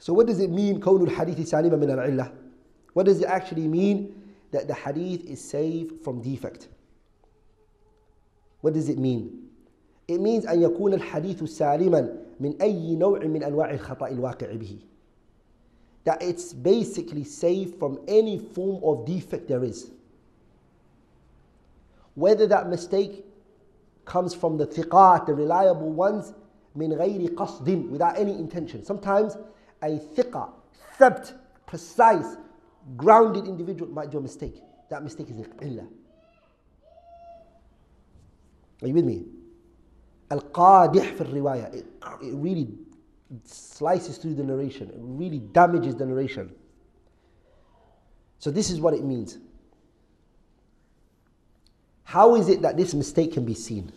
So 0.00 0.12
what 0.12 0.26
does 0.26 0.40
it 0.40 0.50
mean 0.50 0.80
كون 0.80 1.08
الحديث 1.08 1.50
سالما 1.50 1.76
من 1.76 1.90
العلة? 1.90 2.32
What 2.92 3.06
does 3.06 3.20
it 3.20 3.26
actually 3.26 3.68
mean 3.68 4.22
that 4.52 4.68
the 4.68 4.74
hadith 4.74 5.24
is 5.24 5.40
safe 5.40 6.00
from 6.02 6.22
defect? 6.22 6.68
What 8.60 8.74
does 8.74 8.88
it 8.88 8.98
mean? 8.98 9.48
It 10.08 10.20
means 10.20 10.46
أن 10.46 10.62
يكون 10.62 10.94
الحديث 10.94 11.44
سالما 11.44 12.16
من 12.40 12.60
أي 12.62 12.96
نوع 12.96 13.18
من 13.24 13.42
أنواع 13.42 13.70
الخطأ 13.70 14.08
الواقع 14.08 14.56
به. 14.56 14.78
That 16.04 16.22
it's 16.22 16.52
basically 16.52 17.24
safe 17.24 17.78
from 17.78 17.98
any 18.06 18.38
form 18.38 18.82
of 18.84 19.06
defect 19.06 19.48
there 19.48 19.64
is. 19.64 19.90
whether 22.16 22.46
that 22.46 22.68
mistake 22.68 23.24
comes 24.04 24.34
from 24.34 24.56
the 24.56 24.66
thiqat, 24.66 25.26
the 25.26 25.34
reliable 25.34 25.92
ones, 25.92 26.32
min 26.74 26.90
غير 26.90 27.34
قصد, 27.34 27.90
without 27.90 28.18
any 28.18 28.32
intention. 28.32 28.84
Sometimes 28.84 29.36
a 29.83 29.97
thiqa, 29.97 30.49
thabt, 30.97 31.33
precise, 31.65 32.37
grounded 32.97 33.45
individual 33.47 33.91
might 33.91 34.11
do 34.11 34.17
a 34.17 34.21
mistake. 34.21 34.61
That 34.89 35.03
mistake 35.03 35.29
is 35.29 35.37
illah. 35.61 35.87
Are 38.81 38.87
you 38.87 38.93
with 38.93 39.05
me? 39.05 39.25
Al-qadih 40.29 41.17
fi 41.17 41.23
riwayah. 41.23 41.73
It, 41.73 41.85
it 42.21 42.33
really 42.33 42.69
slices 43.45 44.17
through 44.17 44.35
the 44.35 44.43
narration. 44.43 44.89
It 44.89 44.95
really 44.97 45.39
damages 45.39 45.95
the 45.95 46.05
narration. 46.05 46.53
So 48.39 48.49
this 48.49 48.69
is 48.69 48.79
what 48.79 48.93
it 48.93 49.03
means. 49.03 49.37
How 52.03 52.35
is 52.35 52.49
it 52.49 52.61
that 52.63 52.75
this 52.75 52.93
mistake 52.93 53.33
can 53.33 53.45
be 53.45 53.53
seen? 53.53 53.91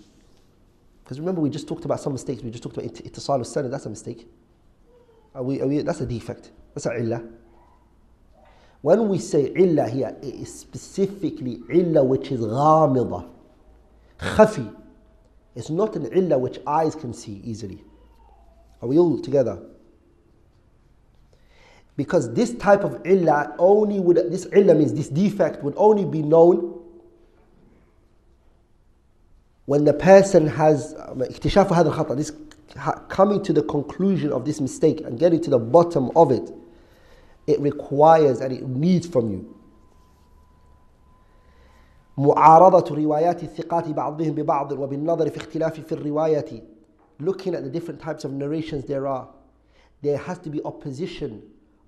Because 1.03 1.19
remember, 1.19 1.41
we 1.41 1.51
just 1.51 1.67
talked 1.67 1.85
about 1.85 2.01
some 2.01 2.13
mistakes. 2.13 2.43
We 2.43 2.51
just 2.51 2.63
talked 2.63 2.77
about 2.77 2.87
it- 2.87 3.13
ittisal 3.13 3.65
al 3.65 3.69
That's 3.71 3.87
a 3.87 3.91
mistake 3.91 4.29
Are 5.36 5.44
we, 5.44 5.62
are 5.62 5.68
we, 5.68 5.82
that's 5.82 6.02
a 6.02 6.06
defect. 6.06 6.52
That's 6.74 6.86
a 6.86 6.96
illah. 6.98 7.24
When 8.82 9.10
we 9.10 9.20
say 9.20 9.52
illah 9.56 9.90
here, 9.90 10.16
it 10.22 10.36
is 10.36 10.54
specifically 10.60 11.60
illah 11.70 12.04
which 12.04 12.32
is 12.32 12.40
ghamida, 12.40 13.30
khafi. 14.20 14.76
It's 15.56 15.70
not 15.70 15.96
an 15.96 16.06
illah 16.14 16.38
which 16.38 16.60
eyes 16.66 16.96
can 16.96 17.14
see 17.14 17.42
easily. 17.44 17.84
Are 18.82 18.88
we 18.88 18.98
all 18.98 19.20
together? 19.20 19.60
Because 21.98 22.34
this 22.34 22.54
type 22.56 22.86
of 22.86 23.02
illah 23.06 23.56
only 23.60 24.00
would, 24.00 24.32
this 24.32 24.46
illah 24.54 24.74
means 24.74 24.94
this 24.94 25.10
defect 25.10 25.62
would 25.64 25.74
only 25.76 26.06
be 26.06 26.22
known 26.22 26.80
when 29.66 29.84
the 29.84 29.94
person 29.94 30.48
has 30.48 30.94
اكتشاف 30.94 31.74
هذا 31.74 31.90
الخطأ 31.90 32.16
this 32.16 32.32
coming 33.10 33.42
to 33.44 33.54
the 33.54 33.64
conclusion 33.64 34.32
of 34.32 34.46
this 34.46 34.62
mistake 34.62 35.02
and 35.02 35.20
getting 35.20 35.42
to 35.42 35.50
the 35.50 35.60
bottom 35.60 36.12
of 36.16 36.32
it 36.32 36.52
it 37.48 37.60
requires 37.60 38.42
and 38.42 38.54
it 38.54 38.68
needs 38.68 39.08
from 39.08 39.32
you 39.32 39.56
معارضة 42.18 42.96
روايات 42.96 43.44
الثقات 43.44 43.90
بعضهم 43.90 44.32
ببعض 44.32 44.72
وبالنظر 44.72 45.30
في 45.30 45.38
اختلاف 45.38 45.80
في 45.80 45.92
الرواية 45.92 46.62
looking 47.22 47.54
at 47.56 47.64
the 47.64 47.70
different 47.70 48.00
types 48.00 48.26
of 48.26 48.32
narrations 48.32 48.86
there 48.86 49.08
are 49.08 49.28
there 50.02 50.18
has 50.18 50.38
to 50.40 50.50
be 50.50 50.62
opposition 50.64 51.42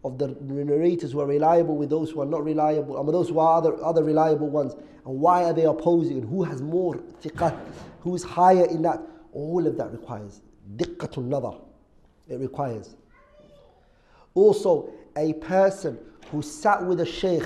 of 0.04 0.18
the 0.18 0.28
narrators 0.42 1.12
who 1.12 1.20
are 1.20 1.28
reliable 1.28 1.78
with 1.78 1.90
those 1.90 2.10
who 2.10 2.22
are 2.22 2.26
not 2.26 2.44
reliable, 2.44 3.00
and 3.00 3.08
those 3.14 3.30
who 3.30 3.40
are 3.40 3.58
other, 3.58 3.84
other 3.84 4.04
reliable 4.04 4.50
ones. 4.50 4.74
And 5.06 5.20
why 5.20 5.44
are 5.44 5.54
they 5.54 5.66
opposing? 5.66 6.18
And 6.18 6.30
who 6.30 6.44
has 6.44 6.62
more 6.62 6.96
thiqat? 7.22 7.58
Who 8.02 8.16
is 8.16 8.24
higher 8.24 8.66
in 8.66 8.82
that? 8.82 9.00
All 9.34 9.66
of 9.68 9.78
that 9.78 9.92
requires 9.92 10.42
diqqatul 10.77 11.25
nadar. 11.25 11.61
It 12.29 12.41
requires. 12.41 12.97
Also, 14.35 14.91
a 15.17 15.33
person 15.35 15.99
who 16.31 16.43
sat 16.43 16.85
with 16.85 17.01
a 17.01 17.07
sheikh 17.07 17.45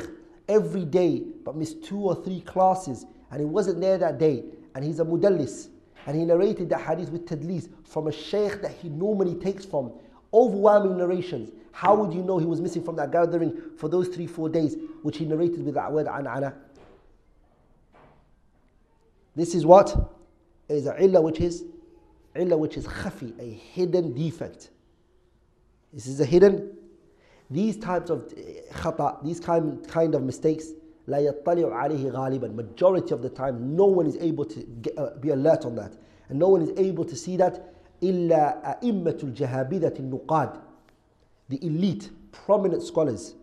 every 0.49 0.85
day 0.85 1.23
but 1.45 1.55
missed 1.55 1.85
two 1.85 1.99
or 2.01 2.15
three 2.25 2.41
classes 2.41 3.07
and 3.31 3.41
he 3.41 3.47
wasn't 3.47 3.81
there 3.81 3.99
that 3.99 4.19
day 4.19 4.43
and 4.75 4.85
he's 4.85 4.99
a 4.99 5.05
mudallis 5.05 5.69
and 6.07 6.17
he 6.17 6.25
narrated 6.25 6.69
the 6.69 6.77
hadith 6.77 7.11
with 7.11 7.27
tadlis 7.27 7.69
from 7.85 8.09
a 8.09 8.13
sheikh 8.13 8.61
that 8.63 8.73
he 8.73 8.89
normally 8.89 9.35
takes 9.37 9.65
from 9.65 9.93
overwhelming 10.33 10.97
narrations 10.97 11.51
how 11.73 11.95
would 11.95 12.13
you 12.13 12.23
know 12.23 12.39
he 12.39 12.47
was 12.47 12.61
missing 12.61 12.83
from 12.83 12.97
that 12.97 13.11
gathering 13.11 13.59
for 13.77 13.89
those 13.89 14.09
three, 14.09 14.27
four 14.27 14.49
days, 14.49 14.77
which 15.03 15.19
he 15.19 15.25
narrated 15.25 15.65
with 15.65 15.75
that 15.75 15.91
word 15.91 16.07
an'ana? 16.07 16.55
This 19.37 19.55
is 19.55 19.65
what 19.65 20.13
is 20.69 20.87
a 20.87 21.03
illah 21.03 21.21
which 21.21 21.41
is 21.41 21.65
illah 22.36 22.58
which 22.58 22.78
is 22.78 22.86
khafi, 22.86 23.39
a 23.39 23.54
hidden 23.54 24.13
defect. 24.13 24.70
This 25.94 26.08
is 26.08 26.20
a 26.20 26.26
hidden. 26.26 26.76
These 27.50 27.78
types 27.78 28.10
of 28.10 28.28
khata, 28.74 29.24
these 29.24 29.39
kind, 29.39 29.88
kind 29.88 30.15
of 30.15 30.24
mistakes, 30.24 30.68
لا 31.08 31.20
يطلع 31.20 31.70
عليه 31.70 32.12
غالبا. 32.12 32.56
Majority 32.56 33.13
of 33.13 33.22
the 33.22 33.30
time, 33.30 33.76
no 33.76 33.86
one 33.86 34.08
is 34.08 34.18
able 34.18 34.46
to 34.46 34.60
get, 34.82 34.98
uh, 34.98 35.12
be 35.20 35.30
alert 35.30 35.65
on 35.65 35.76
that. 35.76 35.94
And 36.30 36.39
no 36.39 36.50
one 36.50 36.62
is 36.62 36.72
able 36.78 37.06
to 37.06 37.15
see 37.15 37.38
that 37.38 37.72
إلا 38.02 38.82
أئمة 38.82 39.20
الجهابذة 39.24 40.00
النقاد 40.00 40.62
the 41.50 41.63
elite, 41.65 42.10
prominent 42.32 42.82
scholars 42.82 43.36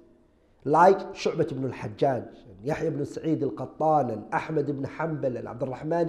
like 0.65 0.99
Shu'bat 1.15 1.53
ibn 1.53 1.65
al-Hajjaj, 1.73 2.29
Yahya 2.65 2.87
ibn 2.89 3.05
Sa'id 3.07 3.43
al-Qattan, 3.43 4.13
and 4.13 4.25
Ahmad 4.33 4.69
ibn 4.69 4.85
Hanbal, 4.85 5.37
and 5.39 5.49
Abdul 5.49 5.69
Rahman 5.69 6.09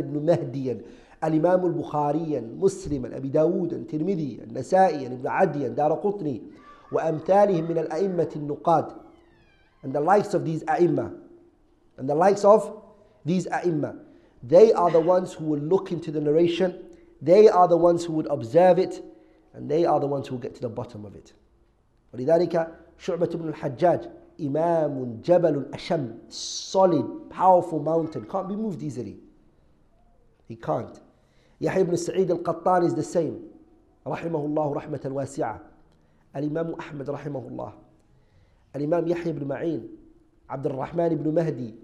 ibn 1.23 1.41
Mahdi, 1.41 1.55
and 1.55 1.63
Al-Imam 1.63 1.75
al-Bukhari, 1.75 2.37
and 2.37 2.59
Muslim, 2.59 3.05
and 3.05 3.15
Abi 3.15 3.29
Dawud, 3.29 3.71
and 3.71 3.87
Tirmidhi, 3.87 4.41
and 4.43 4.51
Nasa'i, 4.51 5.05
and 5.05 5.13
Ibn 5.13 5.27
Adi, 5.27 5.65
and 5.65 5.77
Daraqutni, 5.77 6.41
وأمثالهم 6.93 7.67
من 7.67 7.77
الأئمة 7.77 8.29
النقاد 8.35 8.93
and 9.83 9.93
the 9.93 9.99
likes 9.99 10.33
of 10.33 10.45
these 10.45 10.63
أئمة 10.63 11.11
and 11.97 12.07
the 12.09 12.15
likes 12.15 12.45
of 12.45 12.81
these 13.25 13.47
أئمة 13.47 13.99
they 14.43 14.71
are 14.73 14.91
the 14.91 14.99
ones 14.99 15.33
who 15.33 15.45
will 15.45 15.59
look 15.59 15.91
into 15.91 16.11
the 16.11 16.21
narration 16.21 16.83
they 17.21 17.49
are 17.49 17.67
the 17.67 17.77
ones 17.77 18.05
who 18.05 18.13
would 18.13 18.27
observe 18.27 18.77
it 18.77 19.03
and 19.53 19.69
they 19.69 19.85
are 19.85 19.99
the 19.99 20.07
ones 20.07 20.27
who 20.27 20.35
will 20.35 20.41
get 20.41 20.55
to 20.55 20.61
the 20.61 20.69
bottom 20.69 21.05
of 21.05 21.15
it 21.15 21.33
ولذلك 22.13 22.67
شعبة 22.97 23.25
بن 23.27 23.49
الحجاج 23.49 24.09
إمام 24.41 25.21
جبل 25.23 25.65
أشم 25.73 26.29
solid 26.29 27.29
powerful 27.29 27.79
mountain 27.79 28.25
can't 28.25 28.47
be 28.47 28.55
moved 28.55 28.83
easily 28.83 29.17
he 30.47 30.55
can't 30.55 30.99
يحيى 31.60 31.84
بن 31.84 31.96
سعيد 31.96 32.30
القطان 32.30 32.88
is 32.88 32.92
the 32.92 33.22
رحمه 34.06 34.44
الله 34.44 34.72
رحمة 34.72 35.10
واسعة 35.12 35.60
الإمام 36.36 36.74
أحمد 36.74 37.10
رحمه 37.10 37.48
الله 37.48 37.72
الإمام 38.76 39.08
يحيى 39.08 39.32
بن 39.32 39.48
معين 39.48 39.88
عبد 40.48 40.66
الرحمن 40.66 41.08
بن 41.08 41.34
مهدي 41.34 41.74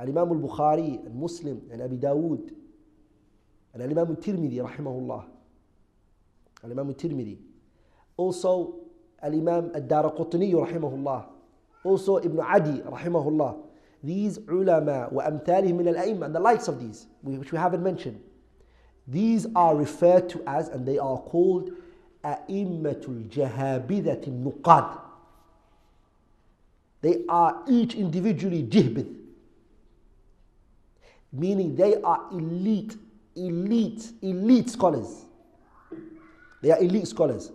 الإمام 0.00 0.32
البخاري 0.32 1.00
المسلم 1.06 1.60
عن 1.70 1.80
أبي 1.80 1.96
داود 1.96 2.52
الإمام 3.76 4.10
الترمذي 4.10 4.60
رحمه 4.60 4.98
الله 4.98 5.28
الإمام 6.64 6.90
الترمذي 6.90 7.50
also 8.20 8.74
Al-Imam 9.22 9.72
Ad-Daraqutni 9.74 10.52
rahimahullah. 10.52 11.26
Also 11.84 12.18
Ibn 12.18 12.40
Adi 12.40 12.80
rahimahullah. 12.82 13.56
These 14.02 14.38
ulama 14.48 15.08
wa 15.10 15.24
amthalihim 15.24 15.76
min 15.76 15.88
al 15.88 15.96
and 15.96 16.34
the 16.34 16.40
likes 16.40 16.68
of 16.68 16.80
these, 16.80 17.06
which 17.22 17.52
we 17.52 17.58
haven't 17.58 17.82
mentioned. 17.82 18.20
These 19.10 19.48
are 19.56 19.74
referred 19.74 20.28
to 20.30 20.42
as, 20.46 20.68
and 20.68 20.86
they 20.86 20.98
are 20.98 21.18
called 21.18 21.72
A'immatul 22.22 23.28
Jahabidat 23.28 24.28
Nuqad. 24.28 25.00
They 27.00 27.24
are 27.28 27.62
each 27.68 27.94
individually 27.94 28.62
jihbid, 28.62 29.16
meaning 31.32 31.74
they 31.74 32.00
are 32.02 32.26
elite, 32.30 32.96
elite, 33.34 34.12
elite 34.22 34.70
scholars. 34.70 35.24
They 36.62 36.70
are 36.70 36.78
elite 36.78 37.08
scholars. 37.08 37.50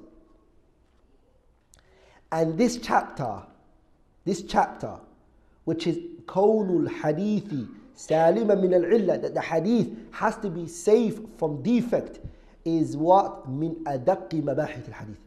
And 2.31 2.57
this 2.57 2.77
chapter, 2.77 3.43
this 4.25 4.41
chapter, 4.41 4.95
which 5.63 5.87
is 5.87 5.99
Kawnul 6.25 6.89
Hadithi 6.89 7.69
salima 7.95 8.59
min 8.59 8.73
al-illah, 8.73 9.17
that 9.19 9.33
the 9.33 9.41
hadith 9.41 9.89
has 10.11 10.37
to 10.37 10.49
be 10.49 10.67
safe 10.67 11.19
from 11.37 11.61
defect, 11.61 12.19
is 12.65 12.97
what 12.97 13.47
min 13.49 13.75
adaqi 13.85 14.41
mabahith 14.41 14.87
al-hadith. 14.87 15.19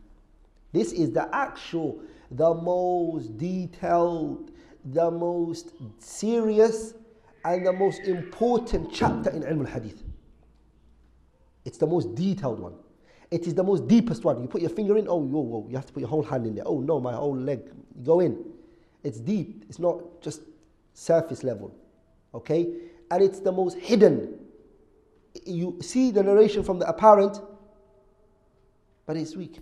This 0.72 0.92
is 0.92 1.12
the 1.12 1.34
actual, 1.34 2.00
the 2.30 2.52
most 2.54 3.38
detailed, 3.38 4.50
the 4.84 5.10
most 5.10 5.72
serious, 5.98 6.94
and 7.44 7.66
the 7.66 7.72
most 7.72 8.00
important 8.00 8.92
chapter 8.92 9.30
in 9.30 9.42
ilm 9.42 9.60
al-hadith. 9.66 10.02
It's 11.64 11.78
the 11.78 11.86
most 11.86 12.14
detailed 12.14 12.60
one. 12.60 12.74
It 13.30 13.46
is 13.46 13.54
the 13.54 13.62
most 13.62 13.86
deepest 13.86 14.24
one. 14.24 14.40
You 14.40 14.48
put 14.48 14.62
your 14.62 14.70
finger 14.70 14.96
in, 14.96 15.06
oh, 15.08 15.16
whoa, 15.16 15.40
whoa, 15.40 15.66
you 15.68 15.76
have 15.76 15.86
to 15.86 15.92
put 15.92 16.00
your 16.00 16.08
whole 16.08 16.22
hand 16.22 16.46
in 16.46 16.54
there. 16.54 16.66
Oh, 16.66 16.80
no, 16.80 16.98
my 16.98 17.12
whole 17.12 17.36
leg. 17.36 17.60
Go 18.02 18.20
in. 18.20 18.42
It's 19.04 19.20
deep. 19.20 19.64
It's 19.68 19.78
not 19.78 20.22
just 20.22 20.40
surface 20.94 21.44
level. 21.44 21.74
Okay? 22.34 22.68
And 23.10 23.22
it's 23.22 23.40
the 23.40 23.52
most 23.52 23.76
hidden. 23.78 24.38
You 25.44 25.78
see 25.80 26.10
the 26.10 26.22
narration 26.22 26.62
from 26.62 26.78
the 26.78 26.88
apparent, 26.88 27.40
but 29.06 29.16
it's 29.16 29.36
weak. 29.36 29.60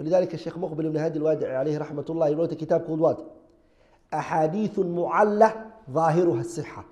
ولذلك 0.00 0.34
الشيخ 0.34 0.58
مقبل 0.58 0.88
بن 0.88 0.96
هادي 0.96 1.18
الوادع 1.18 1.58
عليه 1.58 1.78
رحمة 1.78 2.04
الله 2.10 2.28
he 2.30 2.34
wrote 2.34 2.52
a 2.52 2.56
kitab 2.56 2.86
called 2.86 3.00
what? 3.00 3.20
أحاديث 4.12 4.78
معلة 4.78 5.70
ظاهرها 5.90 6.40
الصحة. 6.40 6.84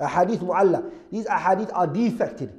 أحاديث 0.00 0.42
معلة. 0.42 0.90
These 1.10 1.26
ahadith 1.26 1.70
are 1.72 1.86
defected. 1.86 2.50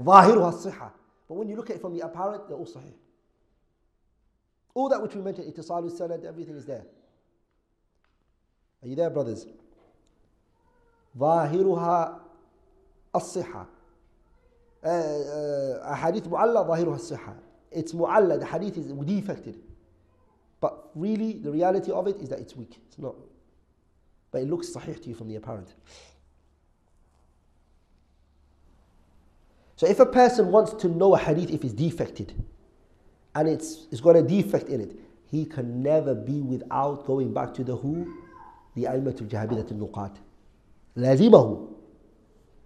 ظاهرها 0.00 0.48
الصحة 0.48 0.92
but 1.28 1.34
when 1.34 1.48
you 1.48 1.56
look 1.56 1.70
at 1.70 1.76
it 1.76 1.82
from 1.82 1.96
the 1.96 2.00
apparent 2.00 2.48
they're 2.48 2.56
all 2.56 2.66
صحيح 2.66 2.94
all 4.74 4.88
that 4.88 5.02
which 5.02 5.14
we 5.14 5.20
mentioned 5.20 5.46
اتصال 5.46 5.84
السند 5.84 6.24
everything 6.24 6.56
is 6.56 6.66
there 6.66 6.84
are 8.83 8.87
you 8.87 8.95
there 8.95 9.09
brothers 9.09 9.47
ظاهرها 11.17 12.21
الصحة 13.15 13.65
uh, 14.83 14.87
uh, 14.87 15.91
أحاديث 15.91 16.27
معلّة 16.27 16.63
ظاهرها 16.63 16.95
الصحة 16.95 17.35
it's 17.71 17.93
معلّة 17.93 18.39
the 18.39 18.45
hadith 18.45 18.77
is 18.77 18.91
defected 18.91 19.57
but 20.61 20.89
really 20.95 21.33
the 21.33 21.51
reality 21.51 21.91
of 21.91 22.07
it 22.07 22.17
is 22.17 22.29
that 22.29 22.39
it's 22.39 22.55
weak 22.55 22.77
it's 22.87 22.99
not 22.99 23.15
but 24.31 24.41
it 24.41 24.49
looks 24.49 24.69
sahih 24.69 25.01
to 25.01 25.09
you 25.09 25.15
from 25.15 25.27
the 25.27 25.35
apparent 25.35 25.73
so 29.77 29.87
if 29.87 29.99
a 29.99 30.05
person 30.05 30.51
wants 30.51 30.73
to 30.73 30.87
know 30.87 31.15
a 31.15 31.17
hadith 31.17 31.49
if 31.49 31.63
it's 31.63 31.73
defected 31.73 32.33
and 33.35 33.49
it's, 33.49 33.87
it's 33.91 33.99
got 34.01 34.15
a 34.15 34.21
defect 34.21 34.69
in 34.69 34.81
it 34.81 34.99
he 35.29 35.45
can 35.45 35.83
never 35.83 36.13
be 36.13 36.41
without 36.41 37.05
going 37.05 37.33
back 37.33 37.53
to 37.53 37.63
the 37.63 37.75
who 37.75 38.13
The 38.80 38.88
أئمة 38.88 39.16
الجهابذة 39.20 39.66
النقاد 39.70 40.10
لازمه 40.96 41.66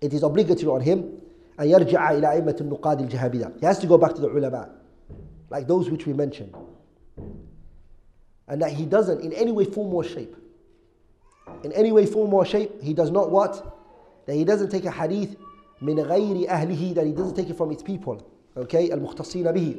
it 0.05 0.13
is 0.13 0.23
obligatory 0.23 0.69
on 0.69 0.81
him 0.81 1.03
أن 1.61 1.67
يرجع 1.69 2.11
إلى 2.11 2.33
أئمة 2.33 2.57
النقاد 2.61 3.01
الجهابذة 3.01 3.53
he 3.61 3.67
has 3.67 3.79
to 3.79 3.87
go 3.87 3.99
back 3.99 4.15
to 4.15 4.21
the 4.21 4.29
ulama 4.29 4.69
like 5.51 5.67
those 5.67 5.91
which 5.91 6.07
we 6.07 6.13
mentioned 6.13 6.55
and 8.49 8.61
that 8.63 8.73
he 8.73 8.85
doesn't 8.87 9.21
in 9.21 9.33
any 9.33 9.53
way 9.53 9.65
form 9.65 9.93
or 9.95 10.05
shape 10.05 10.37
in 11.63 11.73
any 11.73 11.93
way 11.93 12.07
form 12.07 12.33
or 12.35 12.45
shape 12.45 12.71
he 12.83 12.93
does 12.95 13.11
not 13.11 13.31
what 13.31 13.77
that 14.27 14.35
he 14.35 14.45
doesn't 14.45 14.71
take 14.71 14.85
a 14.85 14.91
hadith 14.91 15.37
من 15.83 16.01
غير 16.01 16.49
أهله 16.51 16.95
that 16.95 17.05
he 17.07 17.13
doesn't 17.13 17.35
take 17.35 17.51
it 17.51 17.57
from 17.57 17.71
its 17.71 17.83
people 17.83 18.23
okay 18.57 18.91
المختصين 18.91 19.53
به 19.53 19.75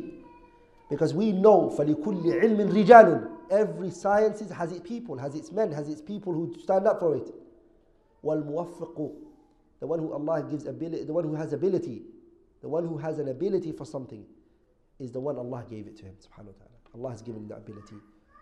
because 0.89 1.13
we 1.13 1.31
know 1.31 1.69
فلكل 1.69 2.31
علم 2.31 2.61
رجال 2.69 3.34
every 3.50 3.90
science 3.90 4.40
has 4.50 4.72
its 4.72 4.80
people 4.88 5.16
has 5.18 5.34
its 5.34 5.50
men 5.52 5.72
has 5.72 5.88
its 5.88 6.00
people 6.00 6.32
who 6.32 6.54
stand 6.60 6.86
up 6.86 7.00
for 7.00 7.16
it 7.16 7.34
والموفق 8.24 9.12
the 9.80 9.86
one 9.86 9.98
who 9.98 10.12
Allah 10.12 10.42
gives 10.42 10.66
ability 10.66 11.04
the 11.04 11.12
one 11.12 11.24
who 11.24 11.34
has 11.34 11.52
ability 11.52 12.02
the 12.62 12.68
one 12.68 12.86
who 12.86 12.98
has 12.98 13.18
an 13.18 13.28
ability 13.28 13.72
for 13.72 13.84
something 13.84 14.24
is 14.98 15.10
the 15.12 15.20
one 15.20 15.36
Allah 15.36 15.64
gave 15.68 15.86
it 15.86 15.96
to 15.98 16.04
him 16.04 16.14
subhanahu 16.20 16.46
wa 16.46 16.58
ta'ala 16.60 16.78
Allah 16.94 17.10
has 17.10 17.22
given 17.22 17.42
him 17.42 17.48
the 17.48 17.56
ability 17.56 17.96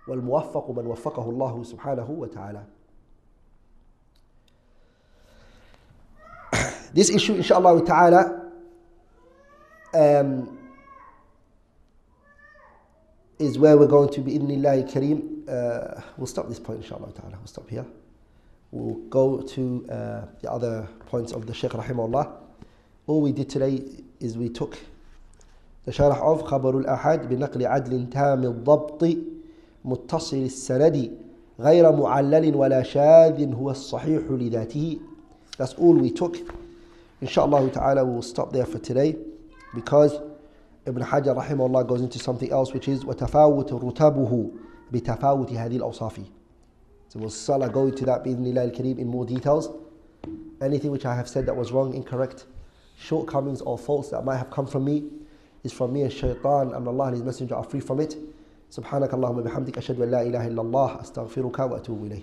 والموفق 0.08 0.70
من 0.70 0.86
وفقه 0.86 1.30
الله 1.30 1.62
سبحانه 1.62 2.10
وتعالى 2.10 2.64
this 6.94 7.10
issue 7.10 7.34
inshallah 7.34 7.84
ta'ala 7.84 8.50
um, 9.94 10.58
is 13.38 13.58
where 13.58 13.76
we're 13.76 13.86
going 13.86 14.10
to 14.10 14.20
be 14.20 14.34
in 14.34 14.46
Kareem. 14.46 15.48
Uh, 15.48 16.00
we'll 16.16 16.26
stop 16.26 16.48
this 16.48 16.58
point 16.58 16.82
inshallah 16.82 17.12
ta'ala. 17.12 17.36
We'll 17.38 17.46
stop 17.46 17.68
here. 17.70 17.86
We'll 18.70 18.96
go 19.08 19.40
to 19.40 19.86
uh, 19.90 20.26
the 20.42 20.50
other 20.50 20.88
points 21.06 21.32
of 21.32 21.46
the 21.46 21.54
Shaykh 21.54 21.72
rahimahullah. 21.72 22.30
All 23.06 23.22
we 23.22 23.32
did 23.32 23.48
today 23.48 23.82
is 24.20 24.36
we 24.36 24.50
took 24.50 24.78
the 25.86 25.92
sharh 25.92 26.20
of 26.20 26.42
خبر 26.42 26.78
الأحد 26.78 27.28
بنقل 27.28 27.66
عدل 27.66 28.10
تام 28.10 28.44
الضبط 28.44 29.16
متصل 29.84 30.36
السند 30.36 31.10
غير 31.60 31.92
معلل 31.92 32.56
ولا 32.56 32.82
شاذ 32.82 33.54
هو 33.54 33.70
الصحيح 33.70 34.22
لذاته 34.30 34.98
That's 35.56 35.74
all 35.74 35.94
we 35.94 36.10
took. 36.10 36.36
Inshallah 37.20 37.70
ta'ala 37.70 38.04
we'll 38.04 38.22
stop 38.22 38.52
there 38.52 38.66
for 38.66 38.78
today 38.78 39.16
because 39.74 40.20
Ibn 40.86 41.02
Hajar 41.02 41.34
rahimahullah 41.36 41.86
goes 41.86 42.00
into 42.00 42.18
something 42.18 42.50
else 42.50 42.72
which 42.72 42.88
is 42.88 43.04
وتفاوت 43.04 43.72
رتبه 43.72 44.50
بتفاوت 44.92 45.50
هذه 45.52 45.76
الأوصاف 45.76 46.20
So 47.08 47.18
we'll 47.18 47.28
inshallah 47.28 47.70
go 47.70 47.86
into 47.86 48.04
that 48.04 48.24
بإذن 48.24 48.46
الله 48.46 48.70
الكريم 48.72 48.98
in 48.98 49.06
more 49.08 49.24
details. 49.24 49.68
Anything 50.60 50.90
which 50.90 51.06
I 51.06 51.14
have 51.14 51.28
said 51.28 51.46
that 51.46 51.56
was 51.56 51.72
wrong, 51.72 51.94
incorrect, 51.94 52.44
shortcomings 52.98 53.60
or 53.62 53.78
faults 53.78 54.10
that 54.10 54.24
might 54.24 54.36
have 54.36 54.50
come 54.50 54.66
from 54.66 54.84
me 54.84 55.04
is 55.64 55.72
from 55.72 55.92
me 55.92 56.02
and 56.02 56.12
shaitan 56.12 56.74
and 56.74 56.86
Allah 56.86 57.04
and 57.04 57.14
His 57.14 57.22
Messenger 57.22 57.54
are 57.54 57.64
free 57.64 57.80
from 57.80 58.00
it. 58.00 58.16
سبحانك 58.70 59.14
اللهم 59.14 59.42
بحمدك 59.42 59.78
أشهد 59.78 60.00
أن 60.00 60.10
لا 60.10 60.22
إله 60.22 60.46
إلا 60.46 60.60
الله 60.62 61.00
أستغفرك 61.00 61.58
وأتوب 61.58 62.04
إليه 62.04 62.22